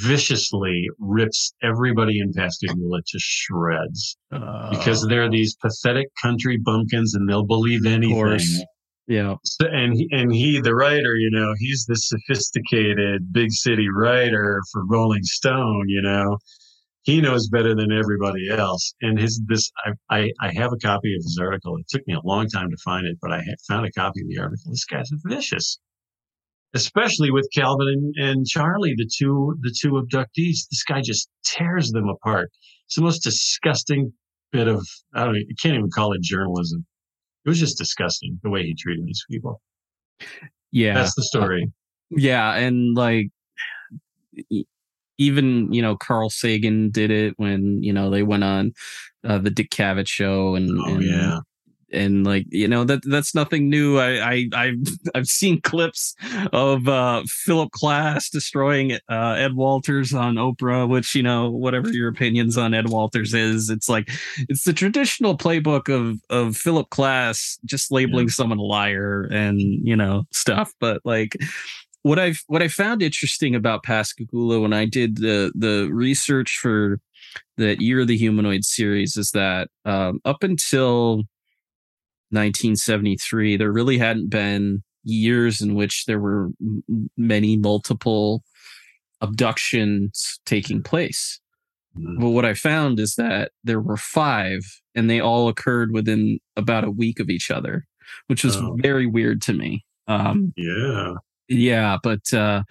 [0.00, 7.28] viciously rips everybody in Pascagoula to shreds uh, because they're these pathetic country bumpkins and
[7.28, 8.64] they'll believe anything.
[9.08, 9.34] Yeah.
[9.44, 14.62] So, and he, and he, the writer, you know, he's the sophisticated big city writer
[14.72, 16.38] for Rolling Stone, you know,
[17.02, 18.94] he knows better than everybody else.
[19.02, 21.76] And his this I, I, I have a copy of his article.
[21.76, 24.28] It took me a long time to find it, but I found a copy of
[24.28, 24.70] the article.
[24.70, 25.78] This guy's vicious,
[26.74, 30.68] especially with Calvin and, and Charlie, the two the two abductees.
[30.70, 32.50] This guy just tears them apart.
[32.86, 34.12] It's the most disgusting
[34.52, 36.84] bit of I don't you can't even call it journalism.
[37.44, 39.60] It was just disgusting the way he treated these people.
[40.70, 41.70] Yeah, that's the story.
[42.10, 43.28] Yeah, and like
[45.18, 48.72] even you know Carl Sagan did it when you know they went on
[49.24, 51.38] uh, the Dick Cavett show and, oh, and yeah
[51.92, 53.98] and like you know that that's nothing new.
[53.98, 54.76] I I I've,
[55.14, 56.14] I've seen clips
[56.52, 62.08] of uh, Philip Klass destroying uh, Ed Walters on Oprah, which you know whatever your
[62.08, 64.10] opinions on Ed Walters is, it's like
[64.48, 68.32] it's the traditional playbook of of Philip Klass just labeling yeah.
[68.32, 70.72] someone a liar and you know stuff.
[70.80, 71.36] But like
[72.02, 76.98] what I've what I found interesting about Pascagoula when I did the the research for
[77.56, 81.22] that Year of the Humanoid series is that um, up until
[82.32, 86.50] 1973, there really hadn't been years in which there were
[87.16, 88.42] many multiple
[89.20, 91.40] abductions taking place.
[91.96, 92.20] Mm-hmm.
[92.20, 94.60] But what I found is that there were five,
[94.94, 97.86] and they all occurred within about a week of each other,
[98.26, 98.76] which was oh.
[98.80, 99.84] very weird to me.
[100.08, 101.14] Um, yeah
[101.52, 102.62] yeah but uh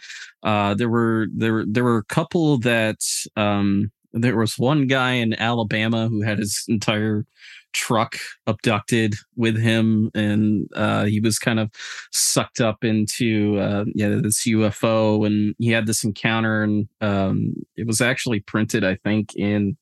[0.43, 2.99] uh there were there there were a couple that
[3.35, 7.25] um there was one guy in alabama who had his entire
[7.73, 8.17] truck
[8.47, 11.69] abducted with him and uh he was kind of
[12.11, 17.87] sucked up into uh yeah this ufo and he had this encounter and um it
[17.87, 19.77] was actually printed i think in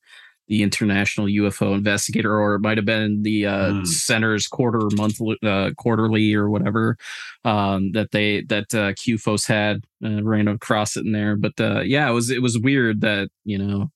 [0.50, 3.88] the International UFO Investigator, or it might have been the uh, mm.
[3.88, 6.98] Center's quarter monthly, uh, quarterly, or whatever
[7.46, 11.36] um, that they that uh, CUFOS had uh, ran across it in there.
[11.36, 13.92] But uh, yeah, it was it was weird that you know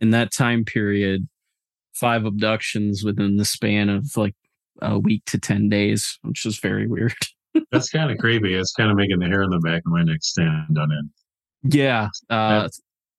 [0.00, 1.26] in that time period,
[1.94, 4.34] five abductions within the span of like
[4.82, 7.14] a week to ten days, which is very weird.
[7.70, 8.54] That's kind of creepy.
[8.54, 11.10] It's kind of making the hair on the back of my neck stand on end.
[11.72, 12.08] Yeah.
[12.28, 12.68] Uh,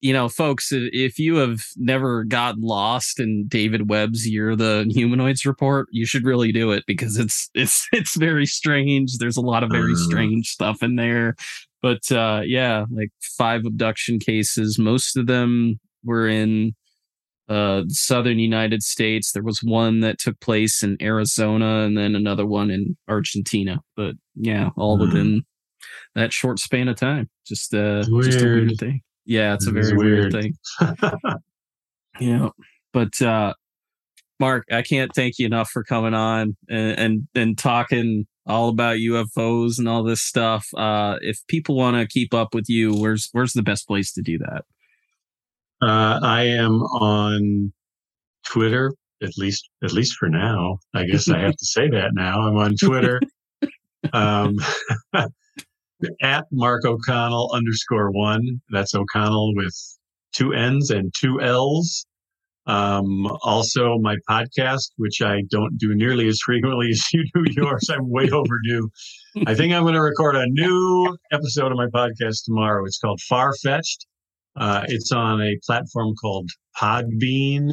[0.00, 5.46] you know, folks, if you have never gotten lost in David Webb's Year the Humanoids
[5.46, 9.18] report, you should really do it because it's it's it's very strange.
[9.18, 9.96] There's a lot of very uh.
[9.96, 11.34] strange stuff in there.
[11.82, 14.78] But uh yeah, like five abduction cases.
[14.78, 16.74] Most of them were in
[17.48, 19.32] uh southern United States.
[19.32, 23.80] There was one that took place in Arizona and then another one in Argentina.
[23.96, 25.06] But yeah, all uh.
[25.06, 25.42] within
[26.14, 27.28] that short span of time.
[27.46, 29.02] Just uh just a weird thing.
[29.24, 30.32] Yeah, it's a very weird.
[30.32, 30.54] weird thing.
[32.20, 32.48] yeah.
[32.92, 33.54] But uh
[34.38, 38.98] Mark, I can't thank you enough for coming on and and, and talking all about
[38.98, 40.66] UFOs and all this stuff.
[40.76, 44.22] Uh if people want to keep up with you, where's where's the best place to
[44.22, 44.64] do that?
[45.82, 47.72] Uh I am on
[48.46, 48.92] Twitter,
[49.22, 50.78] at least at least for now.
[50.94, 52.40] I guess I have to say that now.
[52.42, 53.20] I'm on Twitter.
[54.12, 54.56] um
[56.22, 58.60] at Mark O'Connell underscore one.
[58.70, 59.74] That's O'Connell with
[60.32, 62.06] two N's and two L's.
[62.66, 67.88] Um, also my podcast, which I don't do nearly as frequently as you do yours.
[67.88, 68.90] I'm way overdue.
[69.46, 72.84] I think I'm going to record a new episode of my podcast tomorrow.
[72.84, 74.06] It's called Far Fetched.
[74.56, 76.48] Uh, it's on a platform called
[76.80, 77.72] Podbean,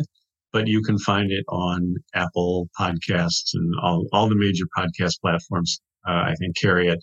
[0.51, 5.79] but you can find it on Apple Podcasts and all, all the major podcast platforms.
[6.07, 6.99] Uh, I think carry it.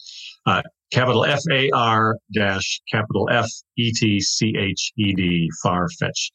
[0.47, 0.63] Uh,
[0.93, 3.49] capital F A R dash capital F
[3.79, 6.33] E T C H E D, far fetched.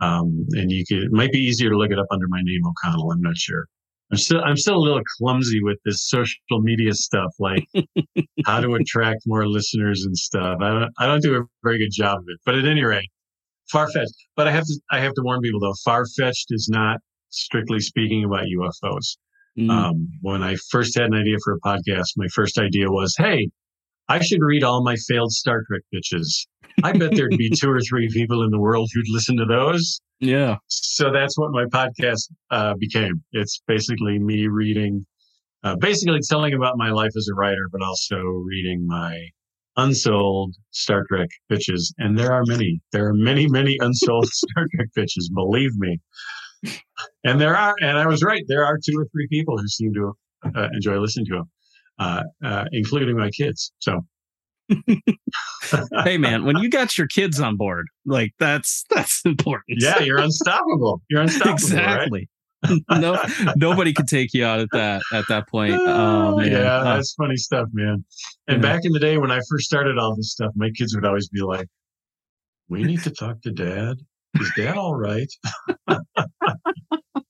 [0.00, 2.60] Um, and you could, it might be easier to look it up under my name,
[2.66, 3.10] O'Connell.
[3.10, 3.66] I'm not sure.
[4.10, 7.66] I'm still, I'm still a little clumsy with this social media stuff, like
[8.46, 10.58] how to attract more listeners and stuff.
[10.62, 13.10] I don't, I don't do a very good job of it, but at any rate,
[13.70, 14.14] far fetched.
[14.34, 16.98] But I have to, I have to warn people though, far fetched is not
[17.28, 19.16] strictly speaking about UFOs.
[19.58, 19.70] Mm.
[19.70, 23.50] Um, when I first had an idea for a podcast, my first idea was, Hey,
[24.08, 26.46] I should read all my failed Star Trek pitches.
[26.82, 30.00] I bet there'd be two or three people in the world who'd listen to those.
[30.20, 30.56] Yeah.
[30.66, 33.22] So that's what my podcast uh, became.
[33.30, 35.06] It's basically me reading,
[35.62, 39.16] uh, basically telling about my life as a writer, but also reading my
[39.76, 41.94] unsold Star Trek pitches.
[41.98, 42.80] And there are many.
[42.90, 45.30] There are many, many unsold Star Trek pitches.
[45.32, 46.00] Believe me.
[47.22, 48.42] And there are, and I was right.
[48.48, 50.12] There are two or three people who seem to
[50.52, 51.50] uh, enjoy listening to them
[51.98, 53.72] uh, uh, including my kids.
[53.78, 54.00] So,
[56.04, 59.78] hey man, when you got your kids on board, like that's that's important.
[59.80, 61.02] Yeah, you're unstoppable.
[61.08, 61.54] You're unstoppable.
[61.54, 62.28] exactly.
[62.64, 62.80] Right?
[62.90, 63.22] no,
[63.56, 65.74] nobody could take you out at that at that point.
[65.88, 68.04] Oh, oh yeah, that's funny stuff, man.
[68.46, 68.72] And yeah.
[68.72, 71.28] back in the day when I first started all this stuff, my kids would always
[71.28, 71.68] be like,
[72.68, 73.96] "We need to talk to Dad.
[74.40, 75.28] Is Dad all right?"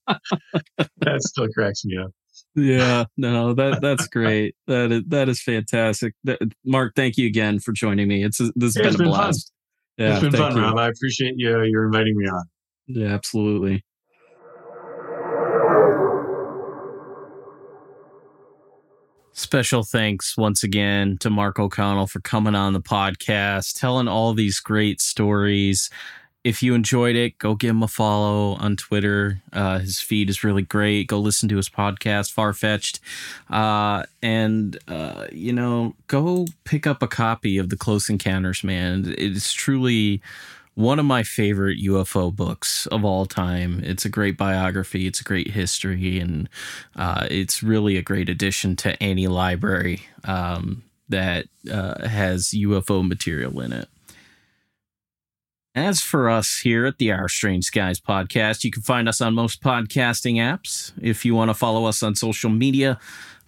[0.07, 2.11] that still cracks me up
[2.55, 4.55] yeah, no, that that's great.
[4.67, 6.13] That is that is fantastic.
[6.23, 8.23] That, Mark, thank you again for joining me.
[8.23, 9.51] It's this has been, been, a blast.
[9.97, 10.07] Fun.
[10.07, 10.61] Yeah, it's been fun, you.
[10.61, 10.77] Rob.
[10.77, 11.63] I appreciate you.
[11.63, 12.43] You're inviting me on.
[12.87, 13.83] Yeah, absolutely.
[19.33, 24.59] Special thanks once again to Mark O'Connell for coming on the podcast, telling all these
[24.59, 25.89] great stories
[26.43, 29.41] if you enjoyed it, go give him a follow on Twitter.
[29.51, 31.07] Uh, his feed is really great.
[31.07, 32.99] Go listen to his podcast, Farfetched.
[33.49, 39.13] Uh, and, uh, you know, go pick up a copy of The Close Encounters, man.
[39.17, 40.21] It's truly
[40.75, 43.81] one of my favorite UFO books of all time.
[43.83, 46.47] It's a great biography, it's a great history, and
[46.95, 53.59] uh, it's really a great addition to any library um, that uh, has UFO material
[53.59, 53.89] in it.
[55.79, 59.33] As for us here at the Our Strange Skies podcast, you can find us on
[59.33, 60.91] most podcasting apps.
[61.01, 62.99] If you want to follow us on social media,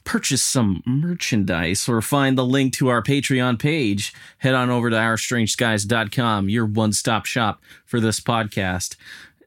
[0.05, 4.95] purchase some merchandise, or find the link to our Patreon page, head on over to
[4.95, 8.95] OurStrangeSkies.com, your one stop shop for this podcast.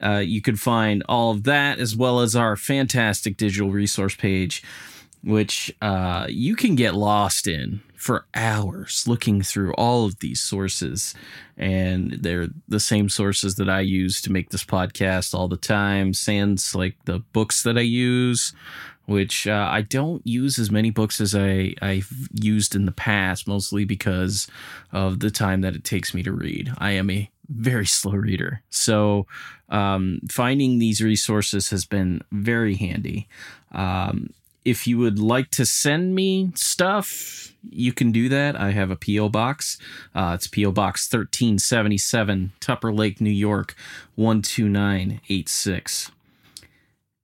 [0.02, 4.62] Uh, you can find all of that as well as our fantastic digital resource page,
[5.22, 11.14] which uh, you can get lost in for hours looking through all of these sources.
[11.56, 16.12] And they're the same sources that I use to make this podcast all the time.
[16.12, 18.52] Sans like the books that I use,
[19.06, 23.48] which uh, I don't use as many books as I, I've used in the past,
[23.48, 24.48] mostly because
[24.92, 26.74] of the time that it takes me to read.
[26.76, 28.62] I am a very slow reader.
[28.68, 29.26] So
[29.70, 33.28] um, finding these resources has been very handy.
[33.72, 34.28] Um,
[34.64, 38.56] if you would like to send me stuff, you can do that.
[38.56, 39.28] I have a P.O.
[39.28, 39.78] box.
[40.14, 40.72] Uh, it's P.O.
[40.72, 43.74] Box 1377, Tupper Lake, New York,
[44.16, 46.10] 12986.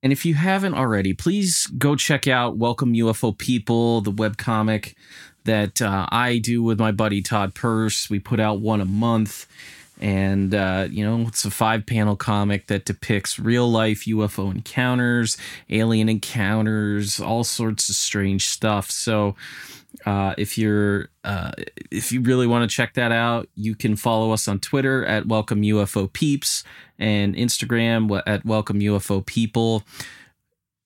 [0.03, 4.95] And if you haven't already, please go check out Welcome UFO People, the webcomic
[5.45, 8.09] that uh, I do with my buddy Todd Purse.
[8.09, 9.47] We put out one a month
[10.01, 15.37] and uh, you know it's a five panel comic that depicts real life ufo encounters
[15.69, 18.91] alien encounters all sorts of strange stuff.
[18.91, 19.37] So
[20.07, 21.53] uh, if you're uh,
[21.91, 25.27] if you really want to check that out you can follow us on twitter at
[25.27, 26.65] welcome ufo peeps
[26.99, 29.83] and instagram at welcome ufo people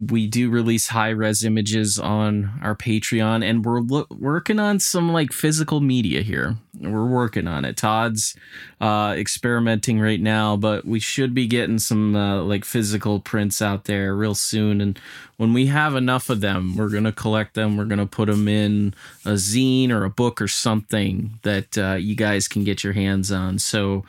[0.00, 5.12] we do release high res images on our Patreon, and we're lo- working on some
[5.12, 6.56] like physical media here.
[6.80, 7.76] We're working on it.
[7.76, 8.34] Todd's
[8.80, 13.84] uh, experimenting right now, but we should be getting some uh, like physical prints out
[13.84, 14.80] there real soon.
[14.80, 14.98] And
[15.36, 17.76] when we have enough of them, we're gonna collect them.
[17.76, 18.94] We're gonna put them in
[19.24, 23.30] a zine or a book or something that uh, you guys can get your hands
[23.30, 23.60] on.
[23.60, 24.04] So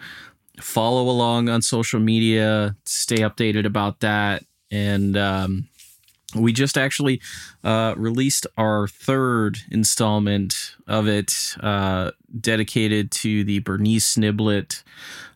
[0.60, 5.68] follow along on social media, stay updated about that, and um,
[6.36, 7.22] we just actually
[7.64, 14.84] uh, released our third installment of it, uh, dedicated to the Bernice Niblett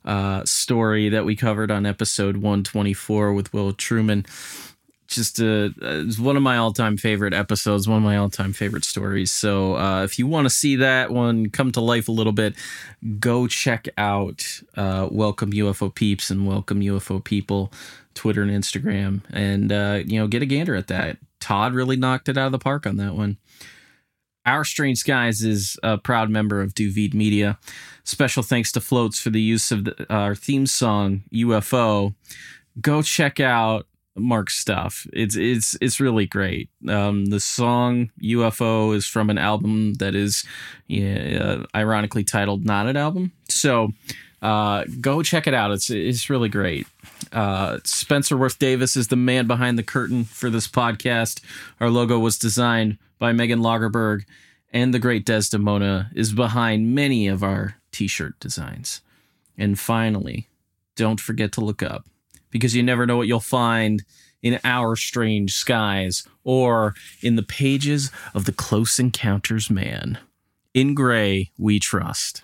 [0.06, 4.26] uh, story that we covered on episode 124 with Will Truman.
[5.10, 9.32] Just uh, it's one of my all-time favorite episodes, one of my all-time favorite stories.
[9.32, 12.54] So uh, if you want to see that one come to life a little bit,
[13.20, 17.74] go check out uh, Welcome UFO Peeps and Welcome UFO People
[18.14, 21.18] Twitter and Instagram, and uh, you know, get a gander at that.
[21.40, 23.38] Todd really knocked it out of the park on that one.
[24.46, 27.58] Our Strange Skies is a proud member of Duvid Media.
[28.04, 32.14] Special thanks to Floats for the use of the, our theme song UFO.
[32.80, 35.08] Go check out Mark's stuff.
[35.14, 36.70] It's it's it's really great.
[36.88, 40.44] Um, the song UFO is from an album that is
[40.88, 43.94] yeah, uh, ironically titled "Not an Album." So
[44.42, 45.72] uh, go check it out.
[45.72, 46.88] It's it's really great.
[47.32, 51.42] Uh, Spencer Worth Davis is the man behind the curtain for this podcast.
[51.80, 54.24] Our logo was designed by Megan Lagerberg,
[54.72, 59.02] and the great Desdymona is behind many of our t-shirt designs.
[59.58, 60.48] And finally,
[60.96, 62.06] don't forget to look up
[62.52, 64.04] because you never know what you'll find
[64.42, 70.18] in our strange skies or in the pages of the Close Encounters Man.
[70.74, 72.44] In gray, we trust.